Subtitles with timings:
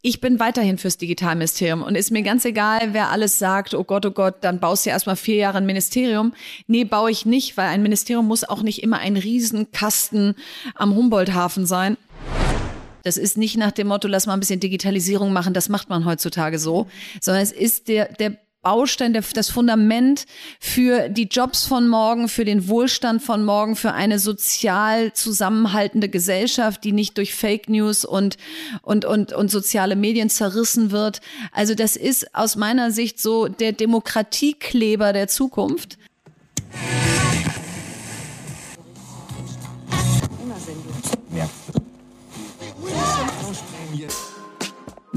[0.00, 4.06] ich bin weiterhin fürs Digitalministerium und ist mir ganz egal, wer alles sagt, oh Gott,
[4.06, 6.32] oh Gott, dann baust du erstmal vier Jahre ein Ministerium.
[6.68, 10.36] Nee, baue ich nicht, weil ein Ministerium muss auch nicht immer ein Riesenkasten
[10.74, 11.96] am Humboldt-Hafen sein.
[13.02, 16.04] Das ist nicht nach dem Motto, lass mal ein bisschen Digitalisierung machen, das macht man
[16.04, 16.86] heutzutage so,
[17.20, 18.36] sondern es ist der, der
[18.68, 20.26] Baustein, das Fundament
[20.60, 26.84] für die Jobs von morgen, für den Wohlstand von morgen, für eine sozial zusammenhaltende Gesellschaft,
[26.84, 28.36] die nicht durch Fake News und,
[28.82, 31.22] und, und, und soziale Medien zerrissen wird.
[31.50, 35.96] Also das ist aus meiner Sicht so der Demokratiekleber der Zukunft.
[41.34, 41.48] Ja.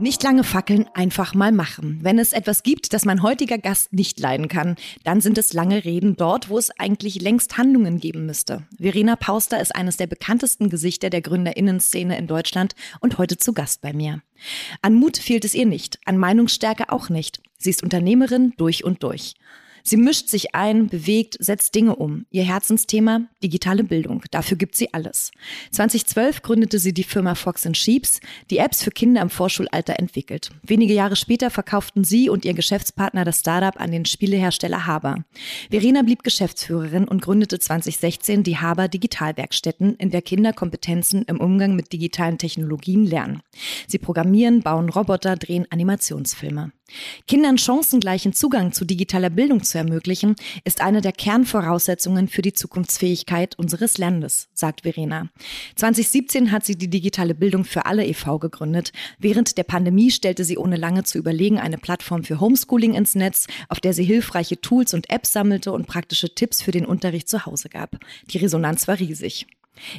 [0.00, 1.98] Nicht lange fackeln, einfach mal machen.
[2.00, 5.84] Wenn es etwas gibt, das mein heutiger Gast nicht leiden kann, dann sind es lange
[5.84, 8.66] Reden dort, wo es eigentlich längst Handlungen geben müsste.
[8.78, 13.82] Verena Pauster ist eines der bekanntesten Gesichter der Gründerinnenszene in Deutschland und heute zu Gast
[13.82, 14.22] bei mir.
[14.80, 17.42] An Mut fehlt es ihr nicht, an Meinungsstärke auch nicht.
[17.58, 19.34] Sie ist Unternehmerin durch und durch.
[19.82, 22.26] Sie mischt sich ein, bewegt, setzt Dinge um.
[22.30, 24.22] Ihr Herzensthema digitale Bildung.
[24.30, 25.30] Dafür gibt sie alles.
[25.72, 30.50] 2012 gründete sie die Firma Fox Sheeps, die Apps für Kinder im Vorschulalter entwickelt.
[30.62, 35.24] Wenige Jahre später verkauften sie und ihr Geschäftspartner das Startup an den Spielehersteller Haber.
[35.70, 41.76] Verena blieb Geschäftsführerin und gründete 2016 die Haber Digitalwerkstätten, in der Kinder Kompetenzen im Umgang
[41.76, 43.42] mit digitalen Technologien lernen.
[43.86, 46.72] Sie programmieren, bauen Roboter, drehen Animationsfilme.
[47.26, 53.58] Kindern chancengleichen Zugang zu digitaler Bildung zu ermöglichen, ist eine der Kernvoraussetzungen für die Zukunftsfähigkeit
[53.58, 55.28] unseres Landes, sagt Verena.
[55.76, 58.38] 2017 hat sie die digitale Bildung für alle e.V.
[58.38, 58.92] gegründet.
[59.18, 63.46] Während der Pandemie stellte sie ohne lange zu überlegen eine Plattform für Homeschooling ins Netz,
[63.68, 67.46] auf der sie hilfreiche Tools und Apps sammelte und praktische Tipps für den Unterricht zu
[67.46, 67.96] Hause gab.
[68.30, 69.46] Die Resonanz war riesig.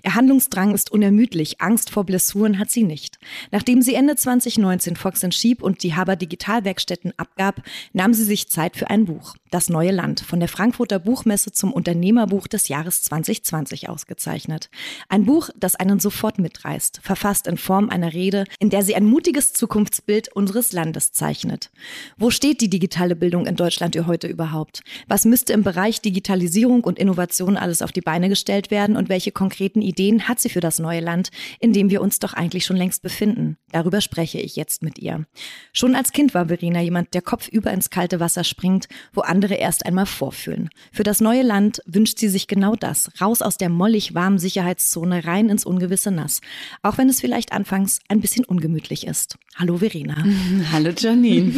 [0.03, 3.19] Ihr Handlungsdrang ist unermüdlich, Angst vor Blessuren hat sie nicht.
[3.51, 7.61] Nachdem sie Ende 2019 Fox Sheep und die Haber Digitalwerkstätten abgab,
[7.93, 11.73] nahm sie sich Zeit für ein Buch, Das neue Land, von der Frankfurter Buchmesse zum
[11.73, 14.69] Unternehmerbuch des Jahres 2020 ausgezeichnet.
[15.09, 19.05] Ein Buch, das einen sofort mitreißt, verfasst in Form einer Rede, in der sie ein
[19.05, 21.69] mutiges Zukunftsbild unseres Landes zeichnet.
[22.17, 24.83] Wo steht die digitale Bildung in Deutschland heute überhaupt?
[25.07, 29.31] Was müsste im Bereich Digitalisierung und Innovation alles auf die Beine gestellt werden und welche
[29.31, 32.65] konkreten konkreten Ideen hat sie für das neue Land, in dem wir uns doch eigentlich
[32.65, 33.57] schon längst befinden.
[33.71, 35.25] Darüber spreche ich jetzt mit ihr.
[35.71, 39.85] Schon als Kind war Verena jemand, der kopfüber ins kalte Wasser springt, wo andere erst
[39.85, 40.69] einmal vorfühlen.
[40.91, 43.09] Für das neue Land wünscht sie sich genau das.
[43.21, 46.41] Raus aus der mollig warmen Sicherheitszone, rein ins ungewisse Nass.
[46.81, 49.37] Auch wenn es vielleicht anfangs ein bisschen ungemütlich ist.
[49.55, 50.25] Hallo Verena.
[50.71, 51.53] Hallo Janine.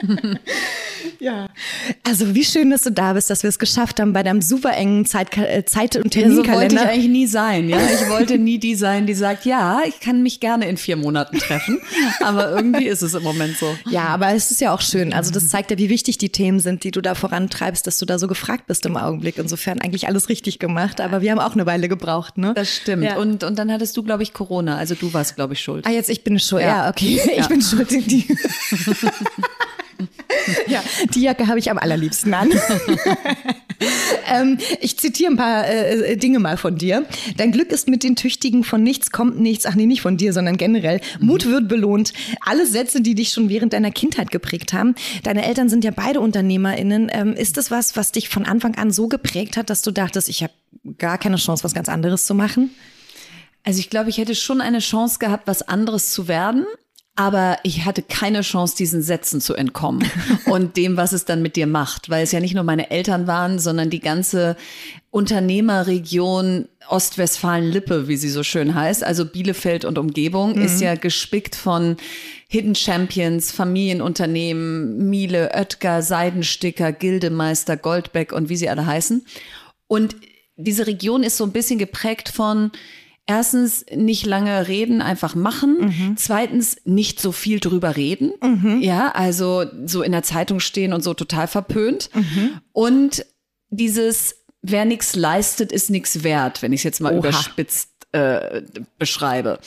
[1.20, 1.48] ja.
[2.04, 4.72] Also wie schön, dass du da bist, dass wir es geschafft haben bei deinem super
[4.72, 6.46] engen Zeit, äh, Zeit und Terminkalender.
[6.46, 7.68] Ja, so wollte ich eigentlich nie sein.
[7.68, 10.96] Ja, ich wollte nie die sein, die sagt, ja, ich kann mich gerne in vier
[10.96, 11.80] Monaten treffen.
[12.20, 13.76] Aber irgendwie ist es im Moment so.
[13.88, 15.12] Ja, aber es ist ja auch schön.
[15.12, 18.06] Also das zeigt ja, wie wichtig die Themen sind, die du da vorantreibst, dass du
[18.06, 19.38] da so gefragt bist im Augenblick.
[19.38, 21.00] Insofern eigentlich alles richtig gemacht.
[21.00, 22.52] Aber wir haben auch eine Weile gebraucht, ne?
[22.54, 23.04] Das stimmt.
[23.04, 23.16] Ja.
[23.16, 24.76] Und, und dann hattest du, glaube ich, Corona.
[24.76, 25.86] Also du warst, glaube ich, schuld.
[25.86, 26.62] Ah, jetzt ich bin schuld.
[26.62, 27.20] Ja, ja okay.
[27.36, 27.90] Ich bin schuld.
[27.90, 28.26] Die
[30.66, 30.82] ja,
[31.14, 32.50] die Jacke habe ich am allerliebsten an.
[34.32, 37.04] ähm, ich zitiere ein paar äh, Dinge mal von dir.
[37.36, 39.66] Dein Glück ist mit den Tüchtigen von nichts kommt nichts.
[39.66, 41.00] Ach nee, nicht von dir, sondern generell.
[41.20, 42.12] Mut wird belohnt.
[42.40, 44.94] Alle Sätze, die dich schon während deiner Kindheit geprägt haben.
[45.22, 47.10] Deine Eltern sind ja beide UnternehmerInnen.
[47.12, 50.28] Ähm, ist das was, was dich von Anfang an so geprägt hat, dass du dachtest,
[50.28, 50.52] ich habe
[50.98, 52.70] gar keine Chance, was ganz anderes zu machen?
[53.64, 56.66] Also ich glaube, ich hätte schon eine Chance gehabt, was anderes zu werden.
[57.18, 60.08] Aber ich hatte keine Chance, diesen Sätzen zu entkommen
[60.46, 63.26] und dem, was es dann mit dir macht, weil es ja nicht nur meine Eltern
[63.26, 64.56] waren, sondern die ganze
[65.10, 70.62] Unternehmerregion Ostwestfalen-Lippe, wie sie so schön heißt, also Bielefeld und Umgebung, mhm.
[70.62, 71.96] ist ja gespickt von
[72.48, 79.24] Hidden Champions, Familienunternehmen, Miele, Oetker, Seidensticker, Gildemeister, Goldbeck und wie sie alle heißen.
[79.88, 80.16] Und
[80.56, 82.70] diese Region ist so ein bisschen geprägt von
[83.28, 85.78] Erstens nicht lange reden, einfach machen.
[85.80, 86.16] Mhm.
[86.16, 88.32] Zweitens nicht so viel drüber reden.
[88.40, 88.80] Mhm.
[88.80, 92.10] Ja, also so in der Zeitung stehen und so total verpönt.
[92.14, 92.60] Mhm.
[92.72, 93.26] Und
[93.68, 97.18] dieses, wer nichts leistet, ist nichts wert, wenn ich es jetzt mal Oha.
[97.18, 98.62] überspitzt äh,
[98.98, 99.58] beschreibe.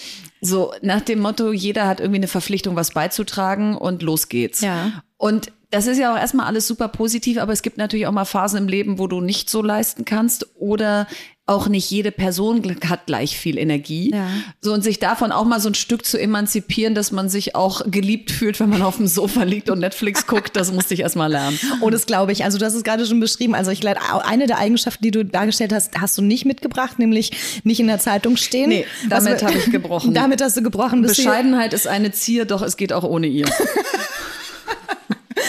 [0.42, 4.62] So nach dem Motto, jeder hat irgendwie eine Verpflichtung, was beizutragen und los geht's.
[4.62, 5.04] Ja.
[5.18, 8.26] Und das ist ja auch erstmal alles super positiv, aber es gibt natürlich auch mal
[8.26, 11.08] Phasen im Leben, wo du nicht so leisten kannst oder
[11.50, 14.12] auch nicht jede Person hat gleich viel Energie.
[14.14, 14.28] Ja.
[14.62, 17.82] So und sich davon auch mal so ein Stück zu emanzipieren, dass man sich auch
[17.90, 21.16] geliebt fühlt, wenn man auf dem Sofa liegt und Netflix guckt, das musste ich erst
[21.16, 21.60] mal lernen.
[21.82, 22.44] Oh, das glaube ich.
[22.44, 23.56] Also du hast es gerade schon beschrieben.
[23.56, 27.32] Also ich glaube, eine der Eigenschaften, die du dargestellt hast, hast du nicht mitgebracht, nämlich
[27.64, 28.70] nicht in der Zeitung stehen.
[28.70, 30.14] Nee, damit habe ich gebrochen.
[30.20, 31.02] Damit hast du gebrochen.
[31.02, 33.48] Bescheidenheit ist eine Zier, doch es geht auch ohne ihr.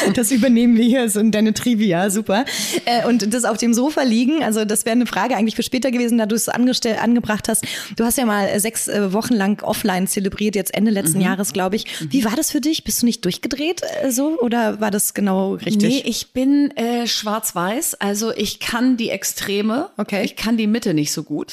[0.15, 2.45] Das übernehmen wir hier, so in deine Trivia, super.
[2.85, 5.91] Äh, und das auf dem Sofa liegen, also das wäre eine Frage eigentlich für später
[5.91, 7.65] gewesen, da du es angebracht hast.
[7.97, 11.25] Du hast ja mal sechs äh, Wochen lang offline zelebriert, jetzt Ende letzten mhm.
[11.25, 11.87] Jahres, glaube ich.
[12.11, 12.85] Wie war das für dich?
[12.85, 15.77] Bist du nicht durchgedreht äh, so oder war das genau richtig?
[15.83, 20.25] Nee, ich bin äh, schwarz-weiß, also ich kann die Extreme, okay.
[20.25, 21.53] ich kann die Mitte nicht so gut.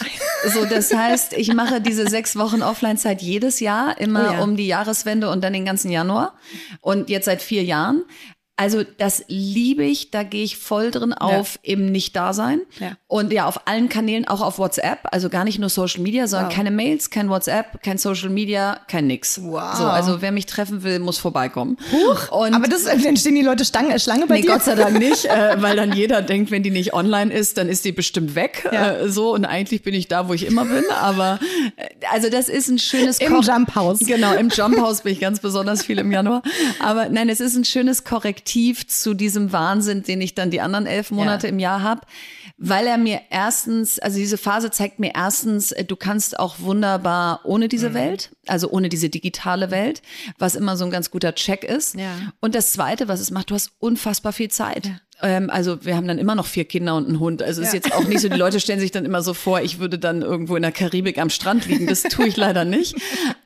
[0.54, 4.44] So, das heißt, ich mache diese sechs Wochen Offline-Zeit jedes Jahr, immer oh ja.
[4.44, 6.34] um die Jahreswende und dann den ganzen Januar
[6.82, 8.04] und jetzt seit vier Jahren.
[8.60, 11.74] Also das liebe ich, da gehe ich voll drin auf ja.
[11.76, 12.62] im Nicht-Dasein.
[12.80, 12.98] Ja.
[13.06, 16.50] Und ja, auf allen Kanälen, auch auf WhatsApp, also gar nicht nur Social Media, sondern
[16.50, 16.56] wow.
[16.56, 19.40] keine Mails, kein WhatsApp, kein Social Media, kein nix.
[19.44, 19.76] Wow.
[19.76, 21.78] So, also wer mich treffen will, muss vorbeikommen.
[21.92, 24.54] Huch, und aber das, dann stehen die Leute Stange, Schlange bei nee, dir?
[24.54, 27.70] Gott sei Dank nicht, äh, weil dann jeder denkt, wenn die nicht online ist, dann
[27.70, 28.68] ist die bestimmt weg.
[28.72, 28.94] Ja.
[28.94, 30.84] Äh, so, und eigentlich bin ich da, wo ich immer bin.
[31.00, 31.40] Aber
[31.76, 34.00] äh, also das ist ein schönes Im Jump House.
[34.00, 36.42] Genau, im Jump House bin ich ganz besonders viel im Januar.
[36.80, 40.62] Aber nein, es ist ein schönes Korrektiv Korrektiv zu diesem Wahnsinn, den ich dann die
[40.62, 41.54] anderen elf Monate ja.
[41.54, 42.02] im Jahr habe,
[42.58, 47.42] weil er mir erstens, also diese Phase zeigt mir erstens, äh, du kannst auch wunderbar
[47.44, 47.94] ohne diese mhm.
[47.94, 50.02] Welt, also ohne diese digitale Welt,
[50.40, 51.96] was immer so ein ganz guter Check ist.
[51.96, 52.12] Ja.
[52.40, 54.86] Und das Zweite, was es macht, du hast unfassbar viel Zeit.
[54.86, 57.42] Ja ähm, also wir haben dann immer noch vier Kinder und einen Hund.
[57.42, 57.80] Also es ja.
[57.80, 59.98] ist jetzt auch nicht so, die Leute stellen sich dann immer so vor, ich würde
[59.98, 61.88] dann irgendwo in der Karibik am Strand liegen.
[61.88, 62.96] Das tue ich leider nicht.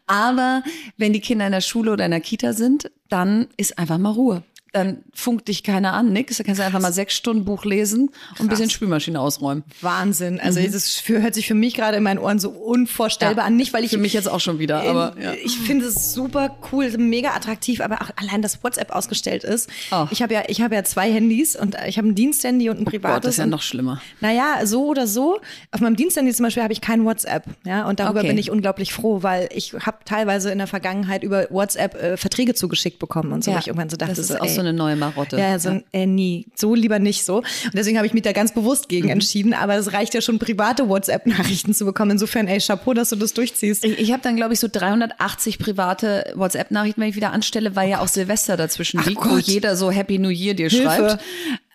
[0.05, 0.63] Aber
[0.97, 4.11] wenn die Kinder in der Schule oder in der Kita sind, dann ist einfach mal
[4.11, 6.37] Ruhe dann funkt dich keiner an, nix.
[6.37, 8.09] Da kannst du einfach mal sechs Stunden Buch lesen
[8.39, 9.63] und ein bisschen Spülmaschine ausräumen.
[9.81, 10.39] Wahnsinn.
[10.39, 10.71] Also mhm.
[10.71, 13.57] das hört sich für mich gerade in meinen Ohren so unvorstellbar ja, an.
[13.57, 13.91] Nicht, weil ich.
[13.91, 15.15] Für mich jetzt auch schon wieder, aber.
[15.21, 15.33] Ja.
[15.43, 19.69] Ich finde es super cool, mega attraktiv, aber auch allein, dass WhatsApp ausgestellt ist.
[19.91, 20.07] Oh.
[20.11, 22.85] Ich habe ja, ich habe ja zwei Handys und ich habe ein Diensthandy und ein
[22.85, 23.11] privates.
[23.11, 24.01] Oh Gott, das ist ja noch schlimmer.
[24.21, 25.41] Naja, so oder so.
[25.71, 27.43] Auf meinem Diensthandy zum Beispiel habe ich kein WhatsApp.
[27.65, 28.29] Ja, und darüber okay.
[28.29, 32.53] bin ich unglaublich froh, weil ich habe teilweise in der Vergangenheit über WhatsApp äh, Verträge
[32.53, 34.95] zugeschickt bekommen und so, ja, ich irgendwann so dachte, das ist ey, so eine neue
[34.95, 35.37] Marotte.
[35.37, 35.81] Ja, so ja.
[35.91, 36.47] Äh, nie.
[36.55, 37.37] So lieber nicht so.
[37.37, 39.13] Und deswegen habe ich mich da ganz bewusst gegen mhm.
[39.13, 39.53] entschieden.
[39.53, 42.11] Aber es reicht ja schon, private WhatsApp-Nachrichten zu bekommen.
[42.11, 43.83] Insofern, ey, Chapeau, dass du das durchziehst.
[43.83, 47.89] Ich, ich habe dann, glaube ich, so 380 private WhatsApp-Nachrichten, wenn ich wieder anstelle, weil
[47.89, 49.31] ja auch Silvester dazwischen Ach liegt, Gott.
[49.31, 50.85] wo jeder so Happy New Year dir Hilfe.
[50.85, 51.23] schreibt.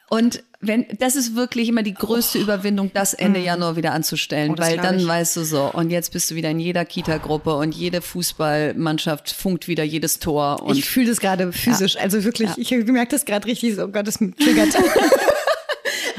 [0.08, 2.42] Und wenn, das ist wirklich immer die größte oh.
[2.42, 3.46] Überwindung, das Ende mhm.
[3.46, 5.06] Januar wieder anzustellen, oh, weil dann ich.
[5.06, 9.68] weißt du so, und jetzt bist du wieder in jeder Kita-Gruppe und jede Fußballmannschaft funkt
[9.68, 10.62] wieder jedes Tor.
[10.62, 12.00] Und ich fühle das gerade physisch, ja.
[12.02, 12.78] also wirklich, ja.
[12.78, 14.68] ich merke das gerade richtig, so, oh Gott, das triggert.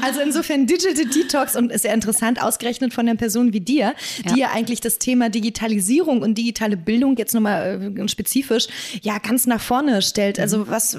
[0.08, 3.94] Also insofern Digital Detox und ist sehr interessant, ausgerechnet von einer Person wie dir,
[4.24, 8.68] die ja, ja eigentlich das Thema Digitalisierung und digitale Bildung jetzt nochmal äh, spezifisch
[9.02, 10.40] ja ganz nach vorne stellt.
[10.40, 10.68] Also mhm.
[10.68, 10.96] was,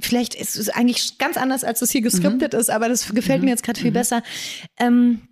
[0.00, 2.58] vielleicht ist es eigentlich ganz anders, als es hier geskriptet mhm.
[2.58, 3.46] ist, aber das gefällt mhm.
[3.46, 3.94] mir jetzt gerade viel mhm.
[3.94, 4.22] besser.
[4.78, 5.22] Ähm,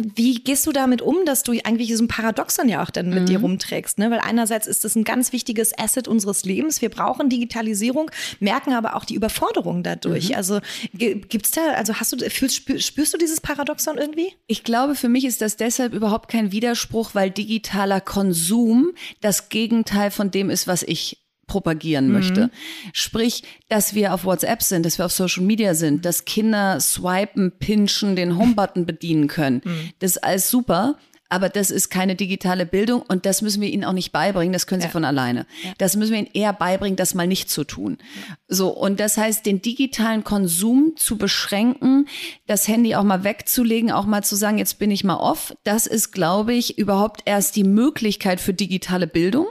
[0.00, 3.26] wie gehst du damit um, dass du eigentlich diesen Paradoxon ja auch dann mit mhm.
[3.26, 3.98] dir rumträgst?
[3.98, 4.10] Ne?
[4.12, 6.80] Weil einerseits ist das ein ganz wichtiges Asset unseres Lebens.
[6.80, 10.30] Wir brauchen Digitalisierung, merken aber auch die Überforderung dadurch.
[10.30, 10.34] Mhm.
[10.36, 10.60] Also
[10.92, 14.32] gibt's da, also hast du, fühlst, spürst du dieses Paradoxon irgendwie?
[14.46, 20.12] Ich glaube, für mich ist das deshalb überhaupt kein Widerspruch, weil digitaler Konsum das Gegenteil
[20.12, 22.12] von dem ist, was ich propagieren mhm.
[22.12, 22.50] möchte.
[22.92, 27.50] Sprich, dass wir auf WhatsApp sind, dass wir auf Social Media sind, dass Kinder swipen,
[27.58, 29.62] pinchen, den Home-Button bedienen können.
[29.64, 29.90] Mhm.
[29.98, 30.96] Das ist alles super.
[31.28, 34.66] Aber das ist keine digitale Bildung und das müssen wir ihnen auch nicht beibringen, das
[34.66, 34.92] können sie ja.
[34.92, 35.46] von alleine.
[35.62, 35.72] Ja.
[35.78, 37.98] Das müssen wir ihnen eher beibringen, das mal nicht zu tun.
[38.00, 38.36] Ja.
[38.48, 42.08] So, und das heißt, den digitalen Konsum zu beschränken,
[42.46, 45.86] das Handy auch mal wegzulegen, auch mal zu sagen, jetzt bin ich mal off, das
[45.86, 49.48] ist, glaube ich, überhaupt erst die Möglichkeit für digitale Bildung.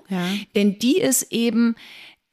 [0.56, 1.76] Denn die ist eben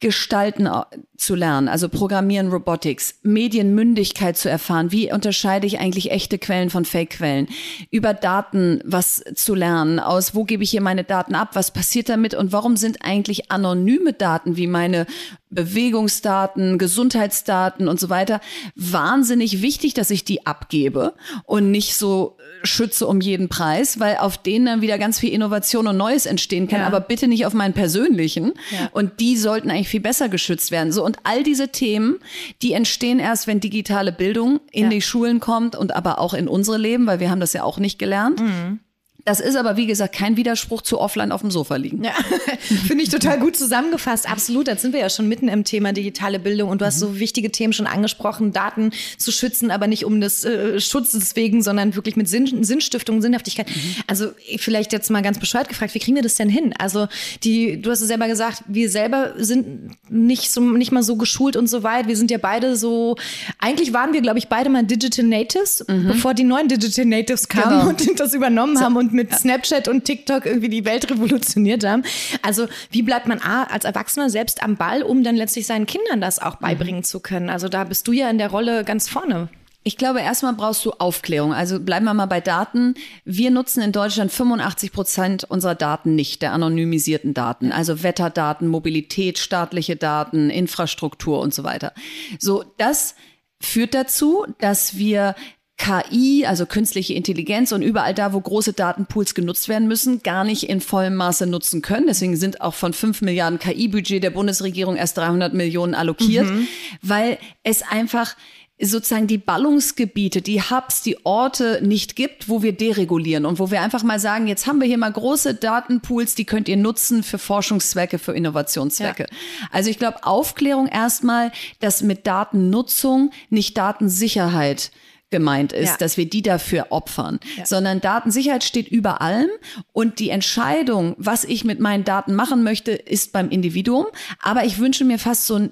[0.01, 0.69] gestalten
[1.17, 6.85] zu lernen, also Programmieren, Robotics, Medienmündigkeit zu erfahren, wie unterscheide ich eigentlich echte Quellen von
[6.85, 7.49] Fake-Quellen,
[7.91, 12.09] über Daten was zu lernen, aus wo gebe ich hier meine Daten ab, was passiert
[12.09, 15.07] damit und warum sind eigentlich anonyme Daten wie meine
[15.55, 18.41] Bewegungsdaten, Gesundheitsdaten und so weiter
[18.75, 24.37] wahnsinnig wichtig, dass ich die abgebe und nicht so schütze um jeden Preis, weil auf
[24.39, 26.87] denen dann wieder ganz viel Innovation und Neues entstehen kann, ja.
[26.87, 28.53] aber bitte nicht auf meinen persönlichen.
[28.71, 28.89] Ja.
[28.93, 30.93] Und die sollten eigentlich viel besser geschützt werden.
[30.93, 32.19] So und all diese Themen,
[32.63, 34.91] die entstehen erst, wenn digitale Bildung in ja.
[34.91, 37.79] die Schulen kommt und aber auch in unsere Leben, weil wir haben das ja auch
[37.79, 38.41] nicht gelernt.
[38.41, 38.81] Mhm.
[39.25, 42.05] Das ist aber, wie gesagt, kein Widerspruch zu offline auf dem Sofa liegen.
[42.05, 42.13] Ja,
[42.87, 44.31] finde ich total gut zusammengefasst.
[44.31, 44.69] Absolut.
[44.69, 47.51] Jetzt sind wir ja schon mitten im Thema digitale Bildung und du hast so wichtige
[47.51, 52.17] Themen schon angesprochen, Daten zu schützen, aber nicht um des äh, Schutzes wegen, sondern wirklich
[52.17, 53.67] mit Sinn, Sinnstiftung, Sinnhaftigkeit.
[53.69, 53.97] Mhm.
[54.07, 54.29] Also
[54.59, 56.75] vielleicht jetzt mal ganz bescheuert gefragt, wie kriegen wir das denn hin?
[56.79, 57.09] Also
[57.45, 61.57] die, du hast es selber gesagt, wir selber sind nicht so, nicht mal so geschult
[61.57, 62.09] und so weit.
[62.09, 63.17] Wir sind ja beide so,
[63.59, 66.09] eigentlich waren wir, glaube ich, beide mal Digital Natives, mhm.
[66.09, 67.89] bevor die neuen Digital Natives kamen genau.
[68.11, 68.83] und das übernommen so.
[68.83, 72.03] haben und mit Snapchat und TikTok irgendwie die Welt revolutioniert haben.
[72.43, 76.21] Also wie bleibt man A, als Erwachsener selbst am Ball, um dann letztlich seinen Kindern
[76.21, 77.05] das auch beibringen mhm.
[77.05, 77.49] zu können?
[77.49, 79.49] Also da bist du ja in der Rolle ganz vorne.
[79.87, 81.53] Ich glaube, erstmal brauchst du Aufklärung.
[81.53, 82.95] Also bleiben wir mal bei Daten.
[83.27, 87.71] Wir nutzen in Deutschland 85 Prozent unserer Daten nicht, der anonymisierten Daten.
[87.71, 91.93] Also Wetterdaten, Mobilität, staatliche Daten, Infrastruktur und so weiter.
[92.39, 93.15] So, das
[93.61, 95.35] führt dazu, dass wir
[95.77, 100.69] KI, also künstliche Intelligenz und überall da, wo große Datenpools genutzt werden müssen, gar nicht
[100.69, 102.07] in vollem Maße nutzen können.
[102.07, 106.69] Deswegen sind auch von 5 Milliarden KI-Budget der Bundesregierung erst 300 Millionen allokiert, mhm.
[107.03, 108.37] weil es einfach
[108.81, 113.81] sozusagen die Ballungsgebiete, die Hubs, die Orte nicht gibt, wo wir deregulieren und wo wir
[113.81, 117.39] einfach mal sagen, jetzt haben wir hier mal große Datenpools, die könnt ihr nutzen für
[117.39, 119.27] Forschungszwecke, für Innovationszwecke.
[119.31, 119.69] Ja.
[119.71, 124.91] Also ich glaube, Aufklärung erstmal, dass mit Datennutzung nicht Datensicherheit
[125.35, 125.97] gemeint ist, ja.
[125.97, 127.67] dass wir die dafür opfern, ja.
[127.67, 129.51] sondern Datensicherheit steht über allem
[129.93, 134.07] und die Entscheidung, was ich mit meinen Daten machen möchte, ist beim Individuum.
[134.41, 135.71] Aber ich wünsche mir fast so ein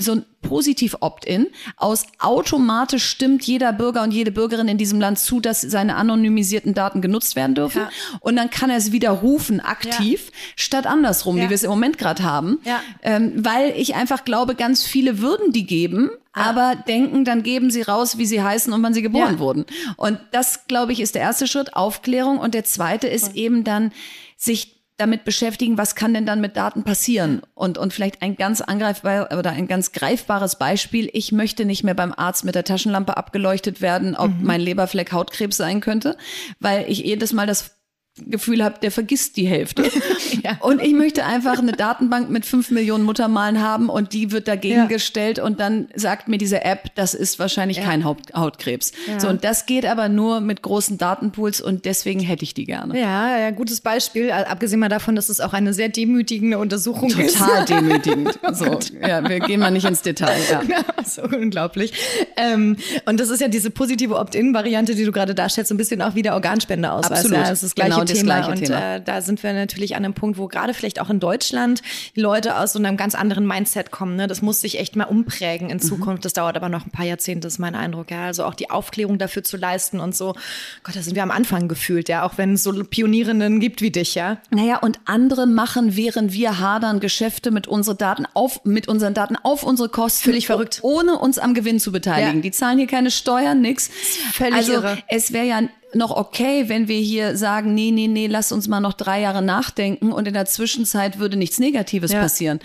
[0.00, 5.18] so ein positiv Opt-in aus automatisch stimmt jeder Bürger und jede Bürgerin in diesem Land
[5.18, 7.82] zu, dass seine anonymisierten Daten genutzt werden dürfen.
[7.82, 7.90] Ja.
[8.20, 10.36] Und dann kann er es widerrufen aktiv, ja.
[10.56, 11.44] statt andersrum, ja.
[11.44, 12.58] wie wir es im Moment gerade haben.
[13.02, 17.82] Ähm, weil ich einfach glaube, ganz viele würden die geben, aber denken, dann geben sie
[17.82, 19.66] raus, wie sie heißen und wann sie geboren wurden.
[19.96, 22.38] Und das, glaube ich, ist der erste Schritt, Aufklärung.
[22.38, 23.92] Und der zweite ist eben dann,
[24.36, 27.42] sich damit beschäftigen, was kann denn dann mit Daten passieren?
[27.54, 31.08] Und, und vielleicht ein ganz angreifbar oder ein ganz greifbares Beispiel.
[31.12, 34.44] Ich möchte nicht mehr beim Arzt mit der Taschenlampe abgeleuchtet werden, ob mhm.
[34.44, 36.16] mein Leberfleck Hautkrebs sein könnte,
[36.60, 37.79] weil ich jedes Mal das
[38.26, 39.84] Gefühl habe, der vergisst die Hälfte.
[40.44, 40.56] ja.
[40.60, 44.76] Und ich möchte einfach eine Datenbank mit fünf Millionen Muttermalen haben und die wird dagegen
[44.76, 44.86] ja.
[44.86, 47.84] gestellt und dann sagt mir diese App, das ist wahrscheinlich ja.
[47.84, 48.92] kein Haut Hautkrebs.
[49.18, 52.98] So, und das geht aber nur mit großen Datenpools und deswegen hätte ich die gerne.
[52.98, 54.30] Ja, ja, gutes Beispiel.
[54.30, 57.38] Abgesehen mal davon, dass es auch eine sehr demütigende Untersuchung Total ist.
[57.38, 58.38] Total demütigend.
[58.48, 60.38] oh so, ja, wir gehen mal nicht ins Detail.
[60.70, 60.84] Ja.
[61.04, 61.92] so unglaublich.
[62.36, 66.02] Ähm, und das ist ja diese positive Opt-in-Variante, die du gerade darstellst, so ein bisschen
[66.02, 67.10] auch wieder Organspende aus.
[67.10, 67.36] Absolut.
[67.38, 68.46] Ja, das ist das gleiche genau Thema.
[68.48, 68.96] und Thema.
[68.96, 71.82] Äh, da sind wir natürlich an einem Punkt, wo gerade vielleicht auch in Deutschland
[72.16, 74.16] die Leute aus so einem ganz anderen Mindset kommen.
[74.16, 74.26] Ne?
[74.26, 75.82] Das muss sich echt mal umprägen in mhm.
[75.82, 76.20] Zukunft.
[76.20, 76.22] Mhm.
[76.22, 78.10] Das dauert aber noch ein paar Jahrzehnte, ist mein Eindruck.
[78.10, 78.26] Ja?
[78.26, 80.34] Also auch die Aufklärung dafür zu leisten und so.
[80.82, 83.90] Gott, da sind wir am Anfang gefühlt, ja, auch wenn es so Pionierinnen gibt wie
[83.90, 84.38] dich, ja.
[84.50, 89.36] Naja, und andere machen, während wir hadern, Geschäfte mit unseren Daten auf, mit unseren Daten
[89.36, 90.24] auf unsere Kosten.
[90.24, 90.80] Völlig verrückt.
[90.82, 92.36] Ohne uns am Gewinn zu beteiligen.
[92.36, 92.42] Ja.
[92.42, 93.90] Die zahlen hier keine Steuern, nix.
[94.32, 94.98] Völlig also, irre.
[95.08, 95.60] Es wäre ja
[95.94, 99.42] noch okay, wenn wir hier sagen, nee, nee, nee, lass uns mal noch drei Jahre
[99.42, 102.20] nachdenken und in der Zwischenzeit würde nichts Negatives ja.
[102.20, 102.60] passieren.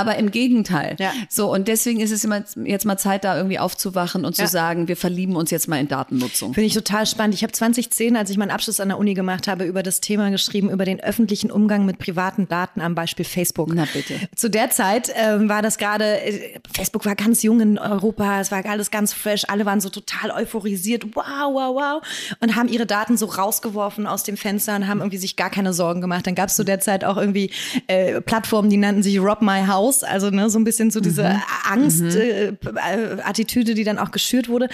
[0.00, 0.96] Aber im Gegenteil.
[0.98, 1.12] Ja.
[1.28, 4.44] So, und deswegen ist es immer jetzt mal Zeit, da irgendwie aufzuwachen und ja.
[4.44, 6.54] zu sagen, wir verlieben uns jetzt mal in Datennutzung.
[6.54, 7.34] Finde ich total spannend.
[7.34, 10.30] Ich habe 2010, als ich meinen Abschluss an der Uni gemacht habe, über das Thema
[10.30, 13.70] geschrieben, über den öffentlichen Umgang mit privaten Daten am Beispiel Facebook.
[13.72, 14.14] Na bitte.
[14.34, 18.50] Zu der Zeit ähm, war das gerade, äh, Facebook war ganz jung in Europa, es
[18.50, 22.02] war alles ganz fresh, alle waren so total euphorisiert, wow, wow, wow,
[22.40, 25.72] und haben ihre Daten so rausgeworfen aus dem Fenster und haben irgendwie sich gar keine
[25.72, 26.26] Sorgen gemacht.
[26.26, 27.50] Dann gab es zu der Zeit auch irgendwie
[27.86, 31.24] äh, Plattformen, die nannten sich Rob My House, also ne, so ein bisschen so diese
[31.24, 31.42] mhm.
[31.70, 33.72] Angst-Attitüde, mhm.
[33.72, 34.68] äh, die dann auch geschürt wurde.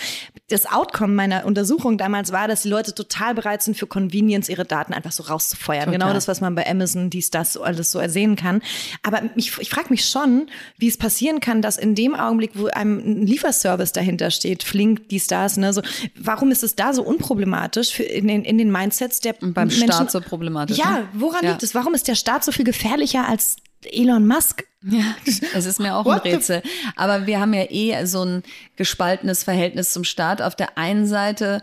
[0.48, 4.64] Das Outcome meiner Untersuchung damals war, dass die Leute total bereit sind, für Convenience ihre
[4.64, 5.84] Daten einfach so rauszufeuern.
[5.84, 5.98] Total.
[5.98, 8.62] Genau das, was man bei Amazon, dies, das, alles so ersehen kann.
[9.02, 12.66] Aber ich, ich frage mich schon, wie es passieren kann, dass in dem Augenblick, wo
[12.66, 15.82] einem ein Lieferservice dahinter steht, Flink, dies, das, ne, so,
[16.16, 17.34] warum ist es da so unproblematisch?
[17.34, 19.92] problematisch für in den, in den Mindsets der Und beim Menschen.
[19.92, 20.78] Staat so problematisch.
[20.78, 21.08] Ja, ne?
[21.14, 21.50] woran ja.
[21.50, 21.74] liegt es?
[21.74, 23.56] Warum ist der Staat so viel gefährlicher als
[23.92, 25.14] Elon Musk ja,
[25.54, 26.62] es ist mir auch ein Rätsel.
[26.94, 28.42] Aber wir haben ja eh so ein
[28.76, 30.42] gespaltenes Verhältnis zum Staat.
[30.42, 31.62] Auf der einen Seite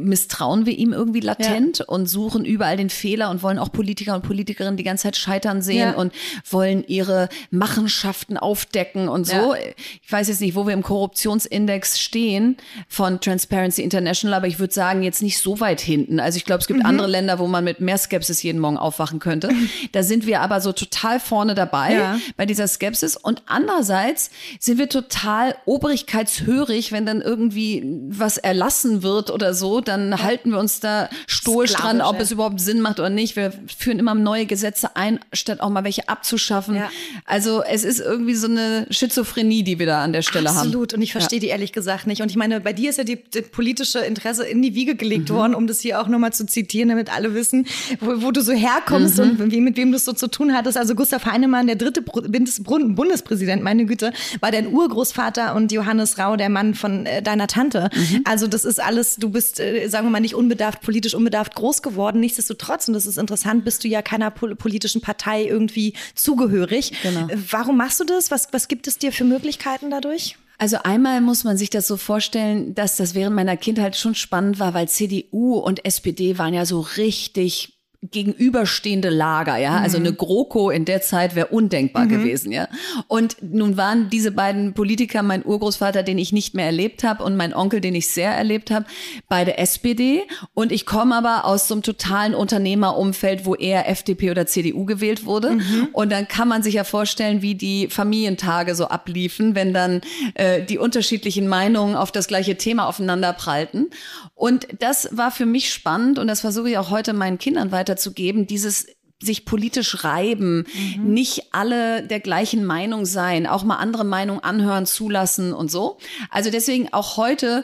[0.00, 1.84] misstrauen wir ihm irgendwie latent ja.
[1.86, 5.62] und suchen überall den Fehler und wollen auch Politiker und Politikerinnen die ganze Zeit scheitern
[5.62, 5.94] sehen ja.
[5.94, 6.12] und
[6.50, 9.54] wollen ihre Machenschaften aufdecken und so.
[9.54, 9.54] Ja.
[10.02, 12.56] Ich weiß jetzt nicht, wo wir im Korruptionsindex stehen
[12.88, 16.20] von Transparency International, aber ich würde sagen, jetzt nicht so weit hinten.
[16.20, 16.86] Also ich glaube, es gibt mhm.
[16.86, 19.50] andere Länder, wo man mit mehr Skepsis jeden Morgen aufwachen könnte.
[19.92, 24.88] Da sind wir aber so total vorne dabei bei dieser Skepsis und andererseits sind wir
[24.88, 30.22] total obrigkeitshörig, wenn dann irgendwie was erlassen wird oder so dann ja.
[30.22, 33.36] halten wir uns da stoisch dran, ob es überhaupt Sinn macht oder nicht.
[33.36, 36.76] Wir führen immer neue Gesetze ein, statt auch mal welche abzuschaffen.
[36.76, 36.90] Ja.
[37.24, 40.58] Also es ist irgendwie so eine Schizophrenie, die wir da an der Stelle Absolut.
[40.58, 40.68] haben.
[40.68, 40.94] Absolut.
[40.94, 42.22] Und ich verstehe die ehrlich gesagt nicht.
[42.22, 45.30] Und ich meine, bei dir ist ja die, die politische Interesse in die Wiege gelegt
[45.30, 45.34] mhm.
[45.34, 47.66] worden, um das hier auch nochmal zu zitieren, damit alle wissen,
[48.00, 49.40] wo, wo du so herkommst mhm.
[49.40, 50.76] und wie, mit wem du es so zu tun hattest.
[50.76, 56.48] Also Gustav Heinemann, der dritte Bundespräsident, meine Güte, war dein Urgroßvater und Johannes Rau, der
[56.48, 57.90] Mann von äh, deiner Tante.
[57.94, 58.22] Mhm.
[58.24, 61.82] Also das ist alles, du bist äh, sagen wir mal, nicht unbedarft, politisch unbedarft groß
[61.82, 62.20] geworden.
[62.20, 66.92] Nichtsdestotrotz, und das ist interessant, bist du ja keiner politischen Partei irgendwie zugehörig.
[67.02, 67.28] Genau.
[67.28, 68.30] Äh, warum machst du das?
[68.30, 70.36] Was, was gibt es dir für Möglichkeiten dadurch?
[70.58, 74.60] Also einmal muss man sich das so vorstellen, dass das während meiner Kindheit schon spannend
[74.60, 79.78] war, weil CDU und SPD waren ja so richtig gegenüberstehende Lager, ja.
[79.78, 80.06] Also mhm.
[80.06, 82.08] eine GroKo in der Zeit wäre undenkbar mhm.
[82.08, 82.66] gewesen, ja.
[83.06, 87.36] Und nun waren diese beiden Politiker, mein Urgroßvater, den ich nicht mehr erlebt habe, und
[87.36, 88.86] mein Onkel, den ich sehr erlebt habe,
[89.28, 90.24] beide SPD.
[90.52, 95.24] Und ich komme aber aus so einem totalen Unternehmerumfeld, wo eher FDP oder CDU gewählt
[95.24, 95.52] wurde.
[95.52, 95.88] Mhm.
[95.92, 100.00] Und dann kann man sich ja vorstellen, wie die Familientage so abliefen, wenn dann
[100.34, 103.90] äh, die unterschiedlichen Meinungen auf das gleiche Thema aufeinander prallten.
[104.34, 108.46] Und das war für mich spannend und das versuche ich auch heute meinen Kindern weiterzugeben,
[108.46, 108.86] dieses
[109.20, 110.64] sich politisch reiben,
[110.96, 111.12] mhm.
[111.12, 115.98] nicht alle der gleichen Meinung sein, auch mal andere Meinungen anhören, zulassen und so.
[116.28, 117.62] Also deswegen auch heute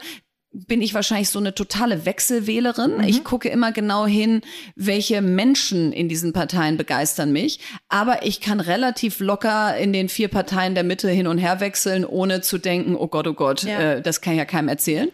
[0.52, 2.98] bin ich wahrscheinlich so eine totale Wechselwählerin.
[2.98, 3.04] Mhm.
[3.04, 4.40] Ich gucke immer genau hin,
[4.76, 7.58] welche Menschen in diesen Parteien begeistern mich.
[7.88, 12.04] Aber ich kann relativ locker in den vier Parteien der Mitte hin und her wechseln,
[12.04, 13.94] ohne zu denken, oh Gott, oh Gott, ja.
[13.94, 15.10] äh, das kann ja keinem erzählen.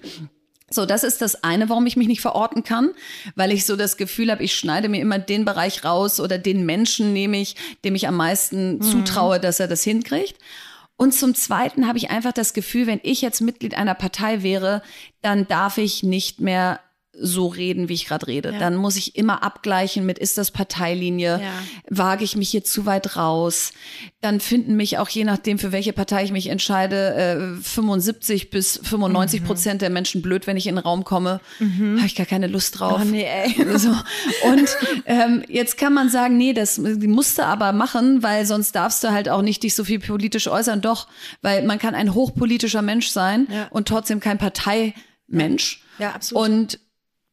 [0.74, 2.90] So, das ist das eine, warum ich mich nicht verorten kann,
[3.36, 6.66] weil ich so das Gefühl habe, ich schneide mir immer den Bereich raus oder den
[6.66, 8.82] Menschen nehme ich, dem ich am meisten mhm.
[8.82, 10.36] zutraue, dass er das hinkriegt.
[10.96, 14.82] Und zum Zweiten habe ich einfach das Gefühl, wenn ich jetzt Mitglied einer Partei wäre,
[15.22, 16.80] dann darf ich nicht mehr
[17.18, 18.52] so reden, wie ich gerade rede.
[18.52, 18.58] Ja.
[18.58, 21.40] Dann muss ich immer abgleichen mit, ist das Parteilinie?
[21.42, 21.52] Ja.
[21.88, 23.72] Wage ich mich hier zu weit raus?
[24.20, 28.80] Dann finden mich auch je nachdem, für welche Partei ich mich entscheide, äh, 75 bis
[28.82, 29.46] 95 mhm.
[29.46, 31.40] Prozent der Menschen blöd, wenn ich in den Raum komme.
[31.58, 31.96] Mhm.
[31.98, 33.00] Habe ich gar keine Lust drauf.
[33.02, 33.54] Oh, nee, ey.
[33.74, 33.90] So.
[34.48, 34.68] Und
[35.04, 39.10] ähm, jetzt kann man sagen, nee, das musst du aber machen, weil sonst darfst du
[39.10, 40.80] halt auch nicht dich so viel politisch äußern.
[40.80, 41.08] Doch,
[41.42, 43.66] weil man kann ein hochpolitischer Mensch sein ja.
[43.70, 45.82] und trotzdem kein Parteimensch.
[45.98, 46.48] Ja, absolut.
[46.48, 46.78] Und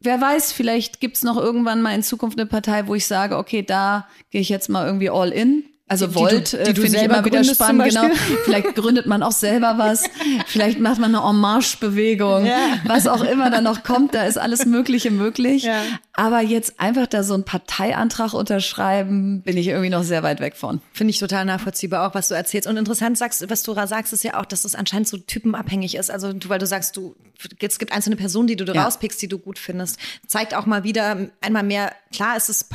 [0.02, 3.64] wer weiß, vielleicht gibt's noch irgendwann mal in Zukunft eine Partei, wo ich sage, okay,
[3.64, 5.64] da gehe ich jetzt mal irgendwie all in.
[5.88, 8.08] Also die, Volt, äh, finde ich immer wieder spannend, genau.
[8.46, 10.06] Vielleicht gründet man auch selber was,
[10.46, 12.80] vielleicht macht man eine En-Marche-Bewegung, ja.
[12.86, 15.64] was auch immer da noch kommt, da ist alles Mögliche möglich.
[15.64, 15.82] Ja.
[16.14, 20.56] Aber jetzt einfach da so einen Parteiantrag unterschreiben, bin ich irgendwie noch sehr weit weg
[20.56, 20.82] von.
[20.94, 22.68] Finde ich total nachvollziehbar, auch was du erzählst.
[22.68, 26.10] Und interessant sagst, was du sagst, ist ja auch, dass es anscheinend so typenabhängig ist.
[26.10, 27.16] Also du, weil du sagst, du,
[27.60, 28.84] es gibt einzelne Personen, die du ja.
[28.84, 29.98] rauspickst, die du gut findest.
[30.28, 32.66] Zeigt auch mal wieder einmal mehr, klar ist es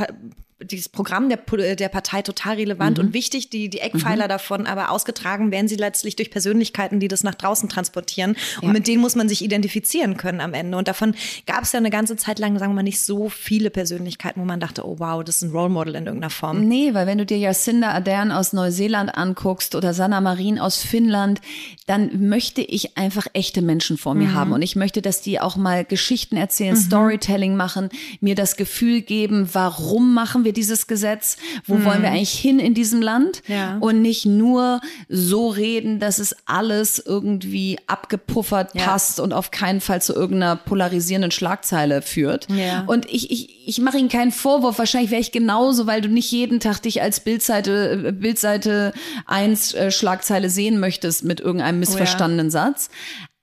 [0.63, 3.07] dieses Programm der, der Partei total relevant mhm.
[3.07, 4.31] und wichtig, die, die Eckpfeiler mhm.
[4.31, 8.37] davon, aber ausgetragen werden sie letztlich durch Persönlichkeiten, die das nach draußen transportieren.
[8.63, 10.79] Und mit denen muss man sich identifizieren können am Ende.
[10.79, 11.15] Und davon
[11.47, 14.47] gab es ja eine ganze Zeit lang, sagen wir mal, nicht so viele Persönlichkeiten, wo
[14.47, 16.67] man dachte, oh wow, das ist ein Role Model in irgendeiner Form.
[16.67, 21.43] Nee, weil wenn du dir Jacinda Ardern aus Neuseeland anguckst oder Sanna Marin aus Finnland,
[21.87, 24.35] dann möchte ich einfach echte Menschen vor mir mhm.
[24.35, 24.53] haben.
[24.53, 26.81] Und ich möchte, dass die auch mal Geschichten erzählen, mhm.
[26.81, 27.91] Storytelling machen,
[28.21, 31.37] mir das Gefühl geben, warum machen wir dieses Gesetz?
[31.67, 31.85] Wo mhm.
[31.85, 33.43] wollen wir eigentlich hin in diesem Land?
[33.47, 33.77] Ja.
[33.81, 34.81] Und nicht nur
[35.11, 38.85] so reden, dass es alles irgendwie abgepuffert ja.
[38.85, 42.47] passt und auf keinen Fall zu irgendeiner polarisierenden Schlagzeile führt.
[42.49, 42.85] Ja.
[42.87, 44.79] Und ich, ich, ich mache Ihnen keinen Vorwurf.
[44.79, 48.93] Wahrscheinlich wäre ich genauso, weil du nicht jeden Tag dich als Bildseite, Bildseite
[49.27, 52.89] 1 äh, Schlagzeile sehen möchtest mit irgendeinem missverstandenen oh Satz.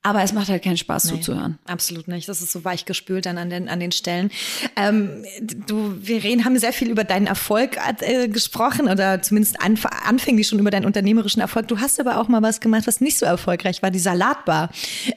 [0.06, 1.58] Aber es macht halt keinen Spaß nee, zuzuhören.
[1.66, 2.28] Absolut nicht.
[2.28, 4.32] Das ist so weich gespült dann an den, an den Stellen.
[4.76, 9.86] Ähm, du, wir reden, haben sehr viel über deinen Erfolg äh, gesprochen oder zumindest anf
[9.86, 11.70] anfänglich schon über deinen unternehmerischen Erfolg.
[11.70, 14.72] Du hast aber auch mal was gemacht, was nicht so erfolgreich war, die Salatbar.